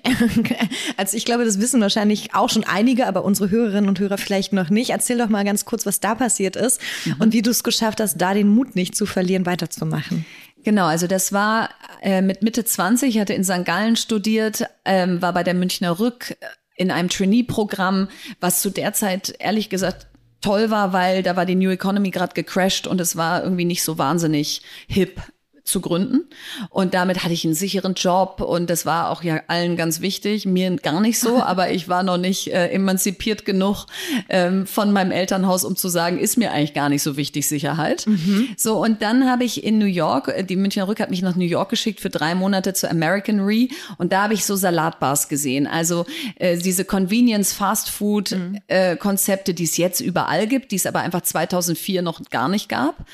[0.96, 4.52] also ich glaube, das wissen wahrscheinlich auch schon einige, aber unsere Hörerinnen und Hörer vielleicht
[4.52, 4.90] noch nicht.
[4.90, 7.16] Erzähl doch mal ganz kurz, was da passiert ist mhm.
[7.18, 10.24] und wie du es geschafft hast, da den Mut nicht zu verlieren, weiterzumachen.
[10.66, 11.70] Genau, also das war
[12.02, 13.64] äh, mit Mitte 20, hatte in St.
[13.64, 18.08] Gallen studiert, ähm, war bei der Münchner Rück äh, in einem Trainee-Programm,
[18.40, 20.08] was zu der Zeit ehrlich gesagt
[20.40, 23.84] toll war, weil da war die New Economy gerade gecrashed und es war irgendwie nicht
[23.84, 25.20] so wahnsinnig hip
[25.66, 26.24] zu gründen.
[26.70, 30.46] Und damit hatte ich einen sicheren Job und das war auch ja allen ganz wichtig.
[30.46, 33.86] Mir gar nicht so, aber ich war noch nicht äh, emanzipiert genug
[34.28, 38.06] ähm, von meinem Elternhaus, um zu sagen, ist mir eigentlich gar nicht so wichtig Sicherheit.
[38.06, 38.48] Mhm.
[38.56, 41.36] So, und dann habe ich in New York, äh, die Münchner Rück hat mich nach
[41.36, 45.28] New York geschickt für drei Monate zu American Re und da habe ich so Salatbars
[45.28, 45.66] gesehen.
[45.66, 48.60] Also äh, diese Convenience Fast Food mhm.
[48.68, 52.68] äh, Konzepte, die es jetzt überall gibt, die es aber einfach 2004 noch gar nicht
[52.68, 53.04] gab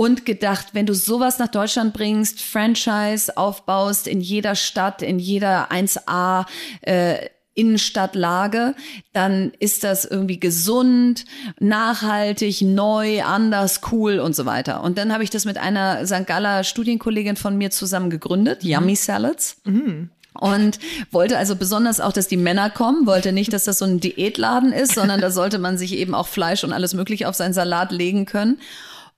[0.00, 5.70] und gedacht, wenn du sowas nach Deutschland bringst, Franchise aufbaust in jeder Stadt, in jeder
[5.70, 6.46] 1A
[6.80, 8.76] äh, Innenstadtlage,
[9.12, 11.26] dann ist das irgendwie gesund,
[11.58, 14.82] nachhaltig, neu, anders, cool und so weiter.
[14.82, 16.26] Und dann habe ich das mit einer St.
[16.26, 18.70] Galler Studienkollegin von mir zusammen gegründet, mhm.
[18.70, 19.58] Yummy Salads.
[19.64, 20.08] Mhm.
[20.32, 20.78] Und
[21.10, 24.72] wollte also besonders auch, dass die Männer kommen, wollte nicht, dass das so ein Diätladen
[24.72, 27.92] ist, sondern da sollte man sich eben auch Fleisch und alles Mögliche auf seinen Salat
[27.92, 28.58] legen können.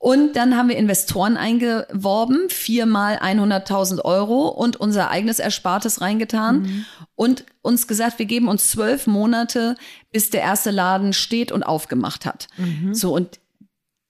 [0.03, 6.85] Und dann haben wir Investoren eingeworben, viermal 100.000 Euro und unser eigenes Erspartes reingetan mhm.
[7.15, 9.77] und uns gesagt, wir geben uns zwölf Monate,
[10.11, 12.49] bis der erste Laden steht und aufgemacht hat.
[12.57, 12.93] Mhm.
[12.93, 13.38] So, und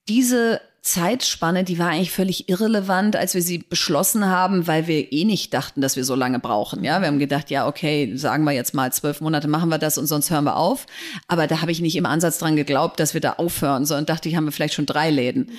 [0.08, 5.24] diese Zeitspanne, die war eigentlich völlig irrelevant, als wir sie beschlossen haben, weil wir eh
[5.24, 6.82] nicht dachten, dass wir so lange brauchen.
[6.82, 9.96] Ja, wir haben gedacht, ja, okay, sagen wir jetzt mal zwölf Monate machen wir das
[9.96, 10.86] und sonst hören wir auf.
[11.28, 14.28] Aber da habe ich nicht im Ansatz dran geglaubt, dass wir da aufhören, sondern dachte
[14.28, 15.52] ich, haben wir vielleicht schon drei Läden.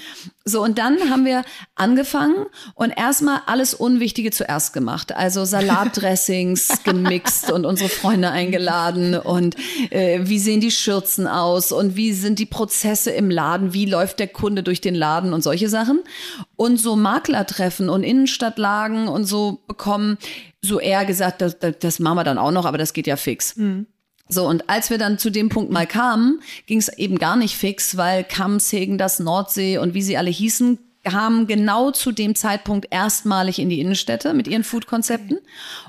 [0.44, 1.44] So, und dann haben wir
[1.76, 5.16] angefangen und erstmal alles Unwichtige zuerst gemacht.
[5.16, 9.56] Also Salatdressings gemixt und unsere Freunde eingeladen und
[9.90, 14.20] äh, wie sehen die Schürzen aus und wie sind die Prozesse im Laden, wie läuft
[14.20, 16.00] der Kunde durch den Laden Laden und solche Sachen.
[16.56, 20.18] Und so Maklertreffen und Innenstadtlagen und so bekommen,
[20.62, 23.16] so eher gesagt, das, das, das machen wir dann auch noch, aber das geht ja
[23.16, 23.56] fix.
[23.56, 23.86] Mhm.
[24.30, 27.56] So, und als wir dann zu dem Punkt mal kamen, ging es eben gar nicht
[27.56, 32.88] fix, weil Kamsegen, das Nordsee und wie sie alle hießen, kamen genau zu dem Zeitpunkt
[32.90, 35.38] erstmalig in die Innenstädte mit ihren Food-Konzepten.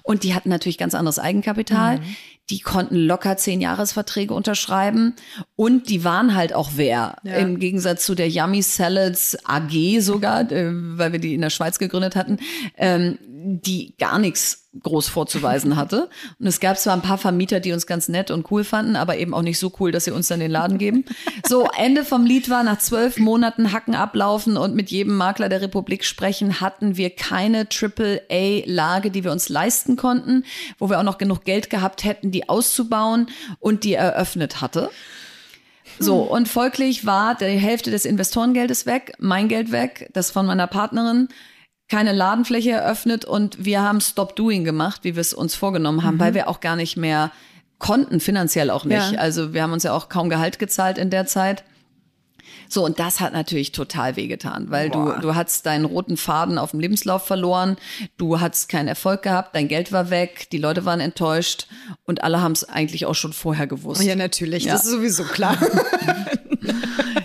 [0.02, 1.98] Und die hatten natürlich ganz anderes Eigenkapital.
[1.98, 2.16] Mhm
[2.50, 5.14] die konnten locker zehn Jahresverträge unterschreiben
[5.56, 7.16] und die waren halt auch wer.
[7.22, 7.36] Ja.
[7.36, 11.78] Im Gegensatz zu der Yummy Salads AG sogar, äh, weil wir die in der Schweiz
[11.78, 12.38] gegründet hatten,
[12.76, 16.08] ähm, die gar nichts groß vorzuweisen hatte.
[16.38, 19.16] Und es gab zwar ein paar Vermieter, die uns ganz nett und cool fanden, aber
[19.18, 21.04] eben auch nicht so cool, dass sie uns dann den Laden geben.
[21.46, 25.60] So, Ende vom Lied war, nach zwölf Monaten Hacken ablaufen und mit jedem Makler der
[25.60, 30.44] Republik sprechen, hatten wir keine Triple-A-Lage, die wir uns leisten konnten,
[30.78, 33.28] wo wir auch noch genug Geld gehabt hätten, die auszubauen
[33.60, 34.90] und die eröffnet hatte.
[35.98, 40.66] So, und folglich war die Hälfte des Investorengeldes weg, mein Geld weg, das von meiner
[40.66, 41.28] Partnerin
[41.88, 46.16] keine Ladenfläche eröffnet und wir haben Stop Doing gemacht, wie wir es uns vorgenommen haben,
[46.16, 46.20] mhm.
[46.20, 47.30] weil wir auch gar nicht mehr
[47.78, 49.12] konnten, finanziell auch nicht.
[49.12, 49.18] Ja.
[49.18, 51.62] Also wir haben uns ja auch kaum Gehalt gezahlt in der Zeit.
[52.74, 55.14] So, und das hat natürlich total wehgetan, weil Boah.
[55.14, 57.76] du, du hast deinen roten Faden auf dem Lebenslauf verloren,
[58.16, 61.68] du hattest keinen Erfolg gehabt, dein Geld war weg, die Leute waren enttäuscht
[62.04, 64.02] und alle haben es eigentlich auch schon vorher gewusst.
[64.02, 64.72] Ja, natürlich, ja.
[64.72, 65.56] das ist sowieso klar.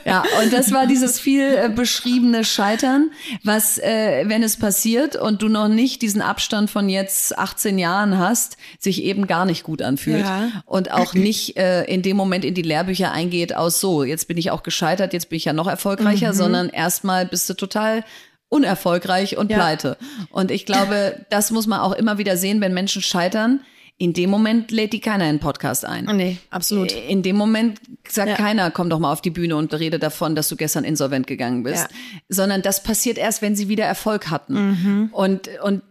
[0.05, 3.11] Ja, und das war dieses viel äh, beschriebene Scheitern,
[3.43, 8.17] was, äh, wenn es passiert und du noch nicht diesen Abstand von jetzt 18 Jahren
[8.17, 10.25] hast, sich eben gar nicht gut anfühlt.
[10.25, 10.63] Ja.
[10.65, 14.37] Und auch nicht äh, in dem Moment in die Lehrbücher eingeht aus so, jetzt bin
[14.37, 16.37] ich auch gescheitert, jetzt bin ich ja noch erfolgreicher, mhm.
[16.37, 18.03] sondern erstmal bist du total
[18.49, 19.57] unerfolgreich und ja.
[19.57, 19.97] pleite.
[20.31, 23.61] Und ich glaube, das muss man auch immer wieder sehen, wenn Menschen scheitern
[23.99, 26.05] in dem Moment lädt die keiner in den Podcast ein.
[26.05, 26.93] Nee, absolut.
[26.93, 28.35] In dem Moment sagt ja.
[28.37, 31.63] keiner, komm doch mal auf die Bühne und rede davon, dass du gestern insolvent gegangen
[31.63, 31.83] bist.
[31.83, 31.97] Ja.
[32.29, 34.53] Sondern das passiert erst, wenn sie wieder Erfolg hatten.
[34.53, 35.09] Mhm.
[35.11, 35.81] Und, und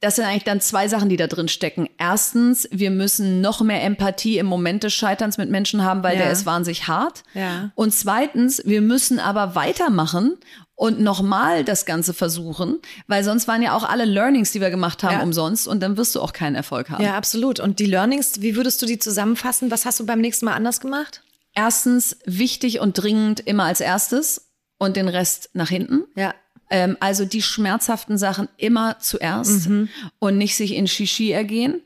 [0.00, 1.88] das sind eigentlich dann zwei Sachen, die da drin stecken.
[1.98, 6.24] Erstens, wir müssen noch mehr Empathie im Moment des Scheiterns mit Menschen haben, weil ja.
[6.24, 7.22] der ist wahnsinnig hart.
[7.32, 7.70] Ja.
[7.76, 10.36] Und zweitens, wir müssen aber weitermachen
[10.82, 15.04] und nochmal das Ganze versuchen, weil sonst waren ja auch alle Learnings, die wir gemacht
[15.04, 15.22] haben, ja.
[15.22, 17.04] umsonst und dann wirst du auch keinen Erfolg haben.
[17.04, 17.60] Ja, absolut.
[17.60, 19.70] Und die Learnings, wie würdest du die zusammenfassen?
[19.70, 21.22] Was hast du beim nächsten Mal anders gemacht?
[21.54, 26.02] Erstens, wichtig und dringend immer als erstes und den Rest nach hinten.
[26.16, 26.34] Ja.
[26.68, 29.88] Ähm, also die schmerzhaften Sachen immer zuerst mhm.
[30.18, 31.80] und nicht sich in Shishi ergehen.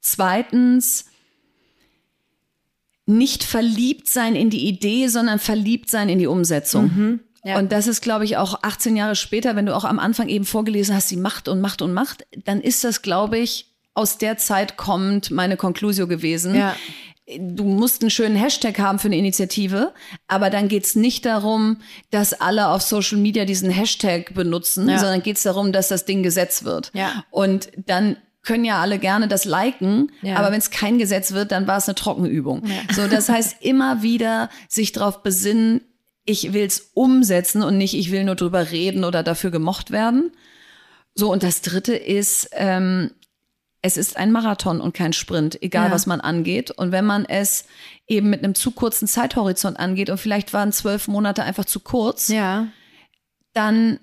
[0.00, 1.06] Zweitens,
[3.06, 6.84] nicht verliebt sein in die Idee, sondern verliebt sein in die Umsetzung.
[6.94, 7.20] Mhm.
[7.46, 7.58] Ja.
[7.58, 10.44] Und das ist, glaube ich, auch 18 Jahre später, wenn du auch am Anfang eben
[10.44, 14.36] vorgelesen hast, sie macht und macht und macht, dann ist das, glaube ich, aus der
[14.36, 16.54] Zeit kommend meine Conclusio gewesen.
[16.54, 16.74] Ja.
[17.38, 19.92] Du musst einen schönen Hashtag haben für eine Initiative,
[20.28, 21.78] aber dann geht's nicht darum,
[22.10, 24.98] dass alle auf Social Media diesen Hashtag benutzen, Ja.
[24.98, 26.90] sondern geht's darum, dass das Ding gesetzt wird.
[26.94, 27.24] Ja.
[27.30, 30.36] Und dann können ja alle gerne das liken, Ja.
[30.36, 32.62] aber wenn es kein Gesetz wird, dann war es eine Trockenübung.
[32.94, 35.80] So, das heißt immer wieder sich darauf besinnen,
[36.26, 40.32] ich will's umsetzen und nicht, ich will nur drüber reden oder dafür gemocht werden.
[41.14, 43.12] So, und das dritte ist, ähm,
[43.80, 45.94] es ist ein Marathon und kein Sprint, egal Ja.
[45.94, 46.72] was man angeht.
[46.72, 47.64] Und wenn man es
[48.08, 52.28] eben mit einem zu kurzen Zeithorizont angeht und vielleicht waren zwölf Monate einfach zu kurz,
[52.28, 52.66] Ja.
[53.54, 54.00] dann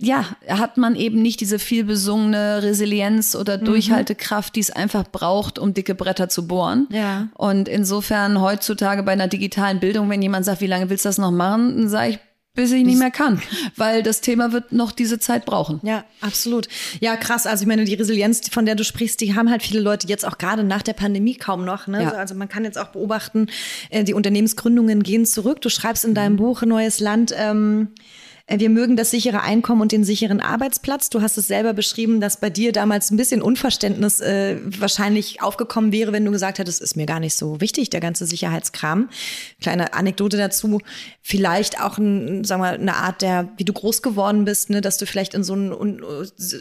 [0.00, 3.64] ja, hat man eben nicht diese vielbesungene Resilienz oder Mhm.
[3.64, 6.86] Durchhaltekraft, die es einfach braucht, um dicke Bretter zu bohren.
[6.90, 7.28] Ja.
[7.34, 11.18] Und insofern heutzutage bei einer digitalen Bildung, wenn jemand sagt, wie lange willst du das
[11.18, 12.18] noch machen, dann sage ich,
[12.54, 13.40] bis ich nicht mehr kann,
[13.76, 15.80] weil das Thema wird noch diese Zeit brauchen.
[15.84, 16.68] Ja, absolut.
[17.00, 17.46] Ja, krass.
[17.46, 20.26] Also ich meine, die Resilienz, von der du sprichst, die haben halt viele Leute jetzt
[20.26, 21.86] auch gerade nach der Pandemie kaum noch.
[21.86, 22.02] Ne?
[22.02, 22.10] Ja.
[22.12, 23.46] Also man kann jetzt auch beobachten,
[23.88, 25.62] äh, die Unternehmensgründungen gehen zurück.
[25.62, 27.34] Du schreibst in deinem Buch Neues Land.
[27.34, 28.00] Ähm, äh,
[28.48, 31.10] wir mögen das sichere Einkommen und den sicheren Arbeitsplatz.
[31.10, 35.92] Du hast es selber beschrieben, dass bei dir damals ein bisschen Unverständnis äh, wahrscheinlich aufgekommen
[35.92, 39.08] wäre, wenn du gesagt hättest, ist mir gar nicht so wichtig, der ganze Sicherheitskram.
[39.60, 40.80] Kleine Anekdote dazu.
[41.22, 44.96] Vielleicht auch ein, sagen wir, eine Art der, wie du groß geworden bist, ne, dass
[44.98, 46.02] du vielleicht in so einen Un-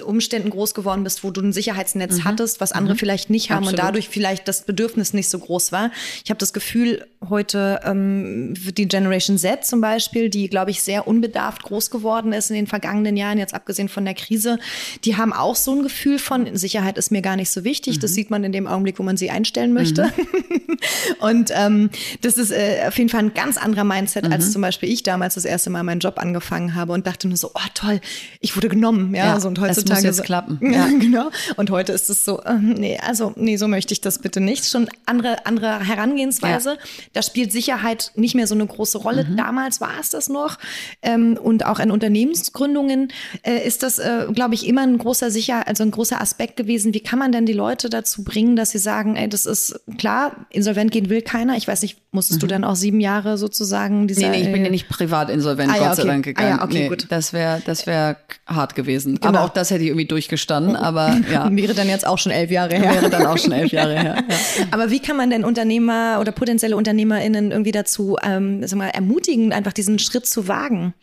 [0.06, 3.80] Umständen groß geworden bist, wo du ein Sicherheitsnetz hattest, was andere vielleicht nicht haben Absolut.
[3.80, 5.92] und dadurch vielleicht das Bedürfnis nicht so groß war.
[6.24, 11.08] Ich habe das Gefühl, heute ähm, die Generation Z zum Beispiel, die, glaube ich, sehr
[11.08, 14.60] unbedarft groß geworden ist in den vergangenen Jahren, jetzt abgesehen von der Krise,
[15.06, 18.00] die haben auch so ein Gefühl von Sicherheit ist mir gar nicht so wichtig.
[18.00, 20.12] Das sieht man in dem Augenblick, wo man sie einstellen möchte.
[21.20, 21.90] Und ähm,
[22.22, 24.34] das ist äh, auf jeden Fall ein ganz anderer Mindset, Mhm.
[24.34, 27.38] als zum Beispiel ich damals das erste Mal meinen Job angefangen habe und dachte nur
[27.38, 28.02] so, oh toll,
[28.40, 29.14] ich wurde genommen.
[29.16, 30.60] Ja, Ja, so und es muss heutzutage jetzt klappen.
[30.72, 31.30] Ja, genau.
[31.58, 34.66] Und heute ist es so, ähm, nee, also nee, so möchte ich das bitte nicht.
[34.66, 36.78] Schon andere andere Herangehensweise.
[37.14, 39.24] Da spielt Sicherheit nicht mehr so eine große Rolle.
[39.26, 39.38] Mhm.
[39.38, 40.58] Damals war es das noch.
[41.02, 43.10] Ähm, und auch in Unternehmensgründungen
[43.44, 46.94] äh, ist das, äh, glaube ich, immer ein großer Sicher, also ein großer Aspekt gewesen.
[46.94, 50.46] Wie kann man denn die Leute dazu bringen, dass sie sagen, ey, das ist klar,
[50.50, 51.58] insolvent gehen will keiner.
[51.58, 54.32] Ich weiß nicht, musstest du dann auch sieben Jahre sozusagen dieser Mhm.
[54.32, 56.12] Nee, nee, ich bin äh, ja nicht privat insolvent, Ah, ja, Gott sei okay.
[56.12, 56.50] Dank Ah, gegangen.
[56.58, 57.06] ja, okay, nee, gut.
[57.10, 59.16] Das wäre das wär hart gewesen.
[59.16, 59.28] Genau.
[59.28, 60.76] Aber auch das hätte ich irgendwie durchgestanden.
[60.76, 62.94] Aber ja, wäre dann jetzt auch schon elf Jahre her.
[62.94, 64.16] wäre dann auch schon elf Jahre her.
[64.28, 64.36] Ja.
[64.72, 69.54] Aber wie kann man denn Unternehmer oder potenzielle UnternehmerInnen irgendwie dazu ähm, sag mal, ermutigen,
[69.54, 70.94] einfach diesen Schritt zu wagen?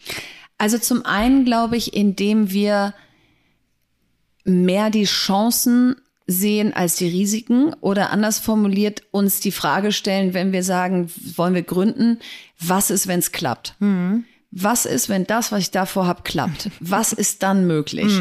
[0.59, 2.95] Also zum einen glaube ich, indem wir
[4.45, 10.53] mehr die Chancen sehen als die Risiken oder anders formuliert uns die Frage stellen, wenn
[10.53, 12.19] wir sagen, wollen wir gründen,
[12.61, 13.77] was ist, wenn es klappt?
[14.51, 16.71] Was ist, wenn das, was ich davor habe, klappt?
[16.81, 18.13] Was ist dann möglich?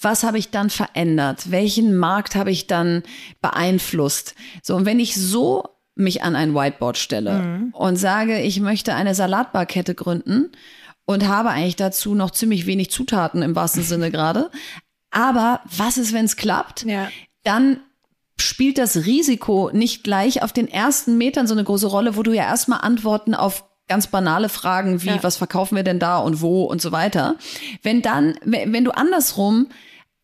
[0.00, 1.50] Was habe ich dann verändert?
[1.50, 3.02] Welchen Markt habe ich dann
[3.40, 4.34] beeinflusst?
[4.62, 9.14] So, und wenn ich so mich an ein Whiteboard stelle und sage, ich möchte eine
[9.14, 10.50] Salatbarkette gründen
[11.06, 14.50] und habe eigentlich dazu noch ziemlich wenig Zutaten im wahrsten Sinne gerade.
[15.10, 16.82] Aber was ist, wenn es klappt?
[16.84, 17.08] Ja.
[17.44, 17.80] Dann
[18.38, 22.32] spielt das Risiko nicht gleich auf den ersten Metern so eine große Rolle, wo du
[22.34, 25.22] ja erstmal Antworten auf ganz banale Fragen wie, Ja.
[25.22, 27.36] was verkaufen wir denn da und wo und so weiter.
[27.82, 29.68] Wenn dann, wenn du andersrum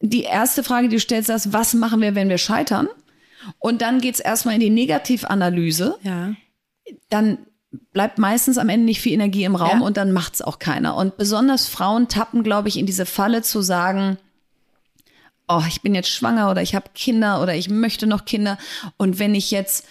[0.01, 2.88] die erste Frage, die du stellst, ist, was machen wir, wenn wir scheitern?
[3.61, 6.35] Und dann geht's erstmal in die Negativanalyse Ja.
[7.09, 7.38] dann
[7.93, 9.87] bleibt meistens am Ende nicht viel Energie im Raum Ja.
[9.87, 10.97] und dann macht's auch keiner.
[10.97, 14.19] Und besonders Frauen tappen, glaube ich, in diese Falle zu sagen,
[15.49, 18.59] oh, ich bin jetzt schwanger oder ich habe Kinder oder ich möchte noch Kinder.
[18.97, 19.87] Und wenn ich jetzt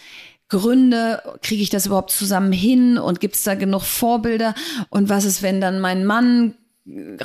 [0.50, 4.54] gründe, kriege ich das überhaupt zusammen hin und gibt's da genug Vorbilder?
[4.90, 6.56] Und was ist, wenn dann mein Mann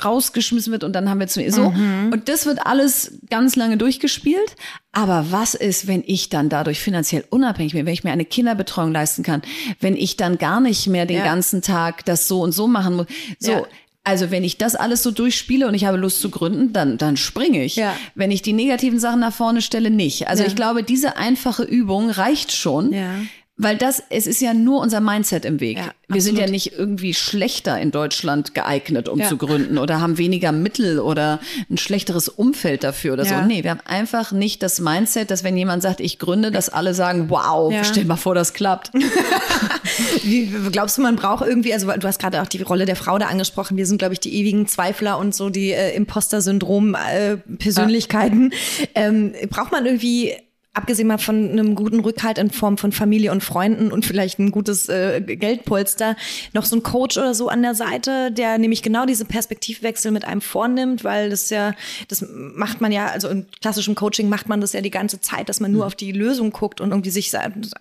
[0.03, 1.63] rausgeschmissen wird und dann haben wir zu so
[2.11, 4.55] und das wird alles ganz lange durchgespielt.
[4.91, 8.91] Aber was ist, wenn ich dann dadurch finanziell unabhängig bin, wenn ich mir eine Kinderbetreuung
[8.91, 9.41] leisten kann,
[9.79, 11.23] wenn ich dann gar nicht mehr den Ja.
[11.23, 13.07] ganzen Tag das so und so machen muss?
[13.39, 13.51] So.
[13.51, 13.63] Ja.
[14.03, 17.17] Also wenn ich das alles so durchspiele und ich habe Lust zu gründen, dann, dann
[17.17, 17.75] springe ich.
[17.75, 17.93] Ja.
[18.15, 20.29] Wenn ich die negativen Sachen nach vorne stelle, nicht.
[20.29, 20.47] Also Ja.
[20.49, 22.93] ich glaube, diese einfache Übung reicht schon.
[22.93, 23.15] Ja.
[23.59, 25.77] Weil das, es ist ja nur unser Mindset im Weg.
[25.79, 26.51] Ja, Wir sind ja absolut.
[26.51, 29.27] nicht irgendwie schlechter in Deutschland geeignet, um Ja.
[29.27, 31.39] zu gründen oder haben weniger Mittel oder
[31.71, 33.39] ein schlechteres Umfeld dafür oder Ja.
[33.41, 33.47] so.
[33.47, 36.93] Nee, wir haben einfach nicht das Mindset, dass wenn jemand sagt, ich gründe, dass alle
[36.93, 38.91] sagen, wow, stell mal vor, das klappt.
[40.23, 43.17] Wie glaubst du, man braucht irgendwie, also du hast gerade auch die Rolle der Frau
[43.17, 48.51] da angesprochen, wir sind, glaube ich, die ewigen Zweifler und so die äh, Imposter-Syndrom-Persönlichkeiten.
[48.95, 50.33] Ähm, braucht man irgendwie
[50.77, 54.51] abgesehen mal von einem guten Rückhalt in Form von Familie und Freunden und vielleicht ein
[54.51, 56.15] gutes äh, Geldpolster,
[56.53, 60.23] noch so ein Coach oder so an der Seite, der nämlich genau diese Perspektivwechsel mit
[60.25, 61.73] einem vornimmt, weil das ja,
[62.07, 65.49] das macht man ja, also im klassischen Coaching macht man das ja die ganze Zeit,
[65.49, 65.87] dass man nur mhm.
[65.87, 67.31] auf die Lösung guckt und irgendwie sich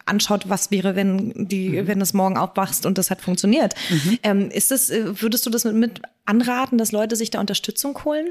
[0.07, 1.87] anschaut, was wäre, wenn die, mhm.
[1.87, 3.75] wenn das morgen aufwachst und das hat funktioniert.
[3.91, 4.19] Mhm.
[4.23, 8.03] Ähm, ist das, äh, würdest du das mit, mit anraten, dass Leute sich da Unterstützung
[8.05, 8.29] holen?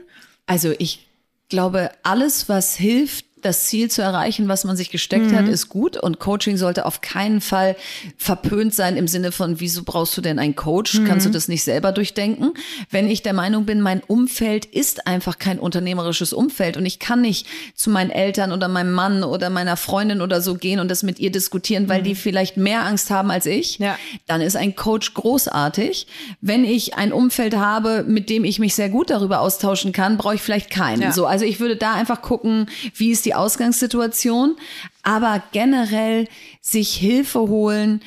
[0.47, 1.07] Also ich
[1.49, 5.35] glaube, alles, was hilft, das Ziel zu erreichen, was man sich gesteckt mhm.
[5.35, 5.97] hat, ist gut.
[5.97, 7.75] Und Coaching sollte auf keinen Fall
[8.17, 10.95] verpönt sein im Sinne von, wieso brauchst du denn einen Coach?
[10.95, 11.05] Mhm.
[11.05, 12.53] Kannst du das nicht selber durchdenken?
[12.89, 17.21] Wenn ich der Meinung bin, mein Umfeld ist einfach kein unternehmerisches Umfeld und ich kann
[17.21, 21.03] nicht zu meinen Eltern oder meinem Mann oder meiner Freundin oder so gehen und das
[21.03, 22.05] mit ihr diskutieren, weil mhm.
[22.05, 23.97] die vielleicht mehr Angst haben als ich, ja.
[24.25, 26.07] dann ist ein Coach großartig.
[26.41, 30.35] Wenn ich ein Umfeld habe, mit dem ich mich sehr gut darüber austauschen kann, brauche
[30.35, 31.01] ich vielleicht keinen.
[31.01, 31.11] Ja.
[31.11, 34.55] So, also ich würde da einfach gucken, wie ist die Ausgangssituation,
[35.03, 36.27] aber generell
[36.61, 38.01] sich Hilfe holen,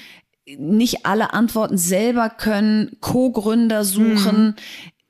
[0.57, 4.47] nicht alle Antworten selber können, Co-Gründer suchen.
[4.47, 4.55] Mhm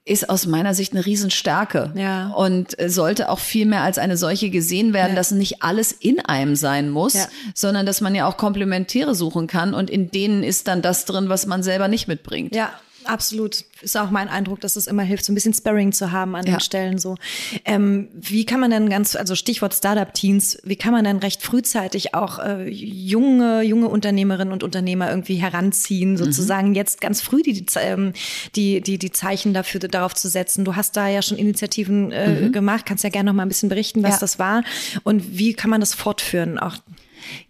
[0.08, 2.30] ist aus meiner Sicht eine Riesenstärke ja.
[2.30, 5.16] und sollte auch viel mehr als eine solche gesehen werden, ja.
[5.16, 7.28] dass nicht alles in einem sein muss, ja.
[7.54, 11.28] sondern dass man ja auch Komplementäre suchen kann und in denen ist dann das drin,
[11.28, 12.54] was man selber nicht mitbringt.
[12.54, 12.72] Ja,
[13.08, 13.64] absolut.
[13.80, 16.46] Ist auch mein Eindruck, dass es immer hilft, so ein bisschen Sparring zu haben an
[16.46, 16.56] ja.
[16.56, 17.16] den Stellen so.
[17.64, 22.14] Ähm, wie kann man denn ganz, also Stichwort Startup-Teens, wie kann man denn recht frühzeitig
[22.14, 26.16] auch äh, junge, junge Unternehmerinnen und Unternehmer irgendwie heranziehen, mhm.
[26.16, 26.74] sozusagen mhm.
[26.74, 28.12] jetzt ganz früh die, ähm,
[28.56, 30.64] die, die, die Zeichen dafür, darauf zu setzen?
[30.64, 32.52] Du hast da ja schon Initiativen äh, mhm.
[32.52, 34.18] gemacht, kannst ja gerne noch mal ein bisschen berichten, was ja.
[34.20, 34.62] das war
[35.04, 36.76] und wie kann man das fortführen auch?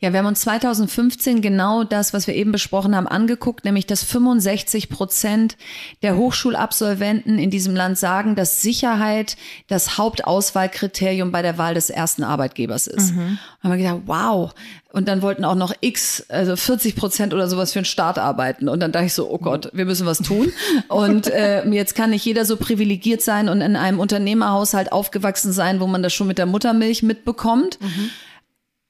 [0.01, 4.05] Ja, wir haben uns 2015 genau das, was wir eben besprochen haben, angeguckt, nämlich dass
[4.05, 5.57] 65 Prozent
[6.03, 9.37] der Hochschulabsolventen in diesem Land sagen, dass Sicherheit
[9.69, 13.15] das Hauptauswahlkriterium bei der Wahl des ersten Arbeitgebers ist.
[13.15, 13.39] Mhm.
[13.63, 14.55] haben wir gedacht, wow.
[14.91, 18.69] Und dann wollten auch noch X, also 40 Prozent oder sowas für einen Start arbeiten.
[18.69, 20.51] Und dann dachte ich so, oh Gott, wir müssen was tun.
[20.89, 25.81] Und äh, jetzt kann nicht jeder so privilegiert sein und in einem Unternehmerhaushalt aufgewachsen sein,
[25.81, 27.79] wo man das schon mit der Muttermilch mitbekommt.
[27.81, 28.11] Mhm.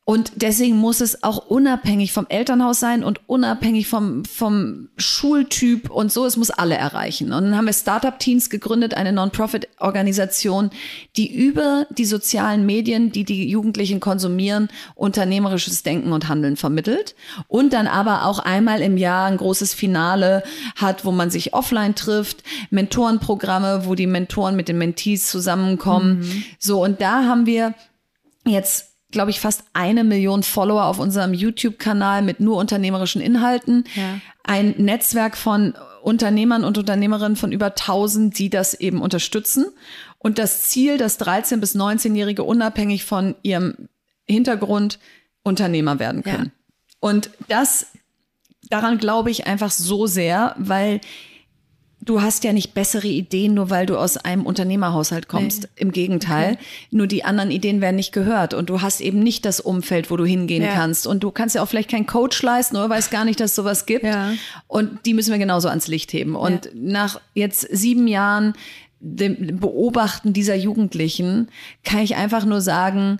[0.08, 6.10] Und deswegen muss es auch unabhängig vom Elternhaus sein und unabhängig vom, vom Schultyp und
[6.10, 6.24] so.
[6.24, 7.30] Es muss alle erreichen.
[7.34, 10.70] Und dann haben wir Startup Teens gegründet, eine Non-Profit-Organisation,
[11.18, 17.14] die über die sozialen Medien, die die Jugendlichen konsumieren, unternehmerisches Denken und Handeln vermittelt.
[17.46, 20.42] Und dann aber auch einmal im Jahr ein großes Finale
[20.76, 26.20] hat, wo man sich offline trifft, Mentorenprogramme, wo die Mentoren mit den Mentees zusammenkommen.
[26.20, 26.44] Mhm.
[26.58, 27.74] So, und da haben wir
[28.46, 33.84] jetzt glaube ich, fast eine Million Follower auf unserem YouTube-Kanal mit nur unternehmerischen Inhalten.
[33.94, 34.20] Ja.
[34.44, 39.66] Ein Netzwerk von Unternehmern und Unternehmerinnen von über 1000, die das eben unterstützen.
[40.18, 43.88] Und das Ziel, dass 13- bis 19-Jährige unabhängig von ihrem
[44.26, 44.98] Hintergrund
[45.42, 46.46] Unternehmer werden können.
[46.46, 46.98] Ja.
[47.00, 47.86] Und das,
[48.68, 51.00] daran glaube ich einfach so sehr, weil
[52.08, 55.62] du hast ja nicht bessere Ideen, nur weil du aus einem Unternehmerhaushalt kommst.
[55.62, 55.68] Nee.
[55.76, 56.52] Im Gegenteil.
[56.52, 56.64] Okay.
[56.90, 60.16] Nur die anderen Ideen werden nicht gehört und du hast eben nicht das Umfeld, wo
[60.16, 60.72] du hingehen ja.
[60.72, 61.06] kannst.
[61.06, 63.56] Und du kannst ja auch vielleicht keinen Coach leisten oder weißt gar nicht, dass es
[63.56, 64.04] sowas gibt.
[64.04, 64.32] Ja.
[64.66, 66.34] Und die müssen wir genauso ans Licht heben.
[66.34, 66.70] Und ja.
[66.74, 68.54] nach jetzt sieben Jahren
[69.00, 71.48] dem Beobachten dieser Jugendlichen
[71.84, 73.18] kann ich einfach nur sagen,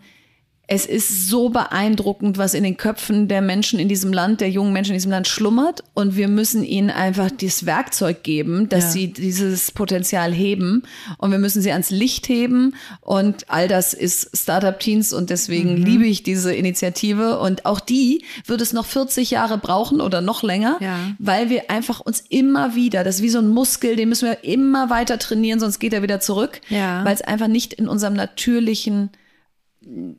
[0.71, 4.75] es ist so beeindruckend, was in den Köpfen der Menschen in diesem Land, der jungen
[4.75, 5.83] Menschen in diesem Land schlummert.
[5.95, 8.91] Und wir müssen ihnen einfach das Werkzeug geben, dass ja.
[8.91, 10.83] sie dieses Potenzial heben.
[11.17, 12.75] Und wir müssen sie ans Licht heben.
[13.01, 15.15] Und all das ist Startup Teens.
[15.15, 15.85] Und deswegen mhm.
[15.87, 17.39] liebe ich diese Initiative.
[17.39, 20.99] Und auch die wird es noch 40 Jahre brauchen oder noch länger, ja.
[21.19, 24.45] weil wir einfach uns immer wieder, das ist wie so ein Muskel, den müssen wir
[24.45, 26.61] immer weiter trainieren, sonst geht er wieder zurück.
[26.69, 27.07] Ja.
[27.07, 29.09] Weil es einfach nicht in unserem natürlichen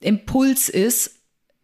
[0.02, 1.12] Impuls ist,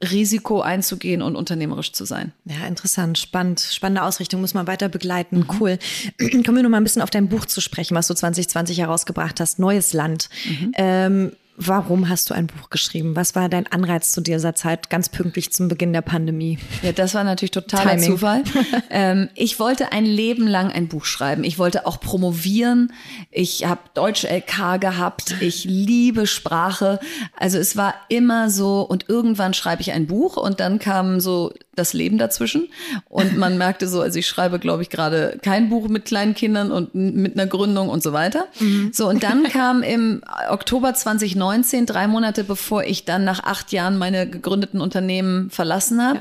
[0.04, 2.34] Risiko einzugehen und unternehmerisch zu sein.
[2.44, 5.40] Ja, interessant, spannend, spannende Ausrichtung, muss man weiter begleiten.
[5.40, 5.48] Mhm.
[5.60, 5.80] Cool.
[6.20, 9.40] Kommen wir noch mal ein bisschen auf dein Buch zu sprechen, was du 2020 herausgebracht
[9.40, 10.30] hast, Neues Land.
[10.46, 10.72] Mhm.
[10.76, 13.16] Ähm, Warum hast du ein Buch geschrieben?
[13.16, 16.60] Was war dein Anreiz zu dieser Zeit, ganz pünktlich zum Beginn der Pandemie?
[16.82, 18.12] Ja, das war natürlich totaler Timing.
[18.12, 18.44] Zufall.
[18.90, 21.46] ähm, ich wollte ein Leben lang ein Buch schreiben.
[21.46, 22.92] Ich wollte auch promovieren.
[23.32, 25.36] Ich habe Deutsch LK gehabt.
[25.40, 27.00] Ich liebe Sprache.
[27.38, 28.82] Also es war immer so.
[28.82, 32.68] Und irgendwann schreibe ich ein Buch und dann kam so das Leben dazwischen.
[33.08, 36.72] Und man merkte so, also ich schreibe, glaube ich, gerade kein Buch mit kleinen Kindern
[36.72, 38.48] und mit einer Gründung und so weiter.
[38.60, 38.92] Mhm.
[38.94, 41.45] So, und dann kam im Oktober 2019,
[41.86, 46.20] drei Monate bevor ich dann nach acht Jahren meine gegründeten Unternehmen verlassen habe,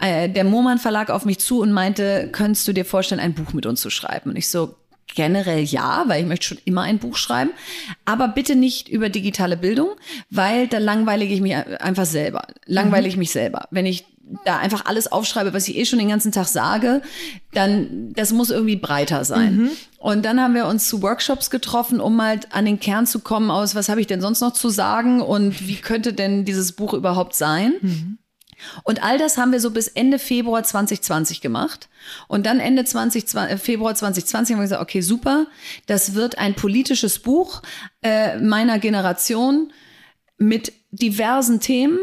[0.00, 0.06] ja.
[0.06, 3.52] äh, der Moman Verlag auf mich zu und meinte, könntest du dir vorstellen, ein Buch
[3.52, 4.30] mit uns zu schreiben?
[4.30, 4.74] Und ich so,
[5.14, 7.50] generell ja, weil ich möchte schon immer ein Buch schreiben,
[8.04, 9.90] aber bitte nicht über digitale Bildung,
[10.30, 12.46] weil da langweilige ich mich einfach selber.
[12.66, 13.68] Langweile ich mich selber.
[13.70, 14.04] Wenn ich
[14.44, 17.02] da einfach alles aufschreibe, was ich eh schon den ganzen Tag sage,
[17.52, 19.56] dann das muss irgendwie breiter sein.
[19.56, 19.70] Mhm.
[19.98, 23.50] Und dann haben wir uns zu Workshops getroffen, um mal an den Kern zu kommen
[23.50, 26.94] aus, was habe ich denn sonst noch zu sagen und wie könnte denn dieses Buch
[26.94, 27.74] überhaupt sein?
[27.80, 28.18] Mhm.
[28.82, 31.88] Und all das haben wir so bis Ende Februar 2020 gemacht.
[32.28, 35.46] Und dann Ende 20, äh, Februar 2020 haben wir gesagt, okay, super,
[35.86, 37.62] das wird ein politisches Buch
[38.02, 39.72] äh, meiner Generation
[40.38, 41.98] mit diversen Themen.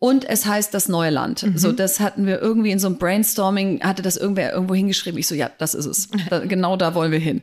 [0.00, 1.42] Und es heißt das neue Land.
[1.42, 1.58] Mhm.
[1.58, 5.20] So, das hatten wir irgendwie in so einem Brainstorming, hatte das irgendwer irgendwo hingeschrieben.
[5.20, 6.08] Ich so, ja, das ist es.
[6.30, 7.42] Da, genau da wollen wir hin.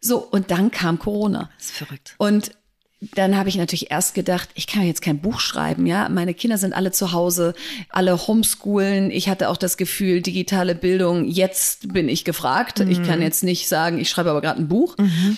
[0.00, 1.50] So, und dann kam Corona.
[1.58, 2.14] Das ist verrückt.
[2.16, 2.52] Und
[3.00, 6.08] dann habe ich natürlich erst gedacht, ich kann jetzt kein Buch schreiben, ja.
[6.08, 7.54] Meine Kinder sind alle zu Hause,
[7.88, 9.10] alle homeschoolen.
[9.10, 12.78] Ich hatte auch das Gefühl, digitale Bildung, jetzt bin ich gefragt.
[12.78, 12.92] Mhm.
[12.92, 14.96] Ich kann jetzt nicht sagen, ich schreibe aber gerade ein Buch.
[14.98, 15.36] Mhm.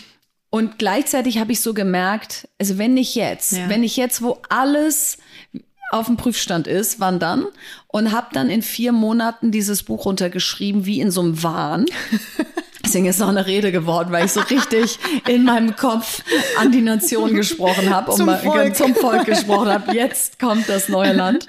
[0.51, 3.69] Und gleichzeitig habe ich so gemerkt, also wenn nicht jetzt, ja.
[3.71, 5.17] wenn nicht jetzt, wo alles
[5.91, 7.47] auf dem Prüfstand ist, wann dann?
[7.89, 11.87] Und habe dann in vier Monaten dieses Buch runtergeschrieben, wie in so einem Wahn.
[12.85, 16.23] Deswegen ist noch eine Rede geworden, weil ich so richtig in meinem Kopf
[16.59, 18.75] an die Nation gesprochen habe, zum, Volk.
[18.75, 19.95] zum Volk gesprochen habe.
[19.95, 21.47] Jetzt kommt das neue Land.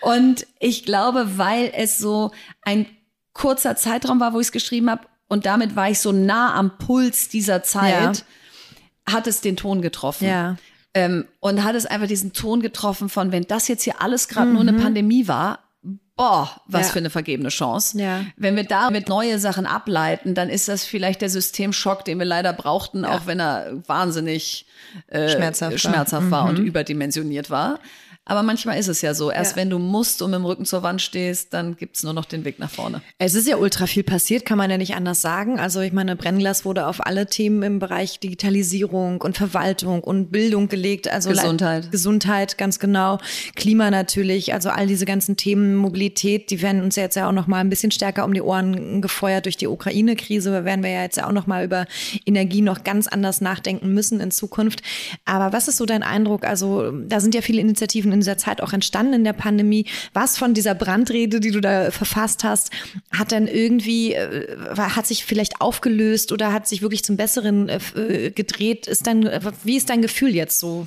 [0.00, 2.86] Und ich glaube, weil es so ein
[3.32, 6.78] kurzer Zeitraum war, wo ich es geschrieben habe, und damit war ich so nah am
[6.78, 8.24] Puls dieser Zeit,
[9.06, 9.14] ja.
[9.14, 10.28] hat es den Ton getroffen.
[10.28, 10.56] Ja.
[10.96, 14.46] Ähm, und hat es einfach diesen Ton getroffen von, wenn das jetzt hier alles gerade
[14.46, 14.52] mhm.
[14.54, 14.80] nur eine mhm.
[14.80, 15.58] Pandemie war,
[16.16, 16.92] boah, was ja.
[16.94, 18.00] für eine vergebene Chance.
[18.00, 18.24] Ja.
[18.38, 22.54] Wenn wir damit neue Sachen ableiten, dann ist das vielleicht der Systemschock, den wir leider
[22.54, 23.14] brauchten, ja.
[23.14, 24.66] auch wenn er wahnsinnig
[25.08, 26.58] äh, schmerzhaft, schmerzhaft war, war mhm.
[26.58, 27.78] und überdimensioniert war.
[28.28, 29.62] Aber manchmal ist es ja so, erst ja.
[29.62, 32.44] wenn du musst und mit dem Rücken zur Wand stehst, dann gibt's nur noch den
[32.44, 33.00] Weg nach vorne.
[33.18, 35.60] Es ist ja ultra viel passiert, kann man ja nicht anders sagen.
[35.60, 40.66] Also ich meine, Brennglas wurde auf alle Themen im Bereich Digitalisierung und Verwaltung und Bildung
[40.66, 41.08] gelegt.
[41.08, 41.92] Also Gesundheit.
[41.92, 43.18] Gesundheit, ganz genau.
[43.54, 47.32] Klima natürlich, also all diese ganzen Themen, Mobilität, die werden uns ja jetzt ja auch
[47.32, 50.50] noch mal ein bisschen stärker um die Ohren gefeuert durch die Ukraine-Krise.
[50.50, 51.86] Da werden wir ja jetzt ja auch noch mal über
[52.26, 54.82] Energie noch ganz anders nachdenken müssen in Zukunft.
[55.24, 56.44] Aber was ist so dein Eindruck?
[56.44, 59.86] Also da sind ja viele Initiativen in dieser Zeit auch entstanden in der Pandemie.
[60.12, 62.70] Was von dieser Brandrede, die du da verfasst hast,
[63.10, 68.30] hat dann irgendwie, äh, hat sich vielleicht aufgelöst oder hat sich wirklich zum Besseren äh,
[68.30, 68.86] gedreht?
[68.86, 69.28] Ist dann,
[69.64, 70.86] wie ist dein Gefühl jetzt so?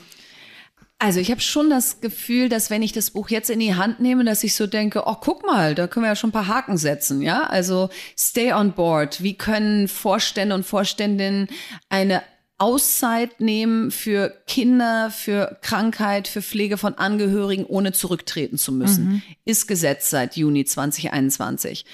[1.01, 4.01] Also ich habe schon das Gefühl, dass wenn ich das Buch jetzt in die Hand
[4.01, 6.47] nehme, dass ich so denke, oh, guck mal, da können wir ja schon ein paar
[6.47, 7.43] Haken setzen, ja?
[7.43, 9.23] Also stay on board.
[9.23, 11.47] Wie können Vorstände und Vorständinnen
[11.87, 12.21] eine
[12.59, 19.05] Auszeit nehmen für Kinder, für Krankheit, für Pflege von Angehörigen, ohne zurücktreten zu müssen.
[19.05, 19.21] Mhm.
[19.45, 21.85] Ist Gesetz seit Juni 2021.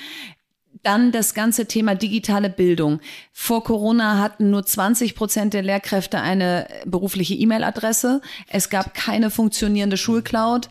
[0.84, 3.00] Dann das ganze Thema digitale Bildung.
[3.32, 8.22] Vor Corona hatten nur 20 Prozent der Lehrkräfte eine berufliche E-Mail-Adresse.
[8.48, 10.70] Es gab keine funktionierende Schulcloud.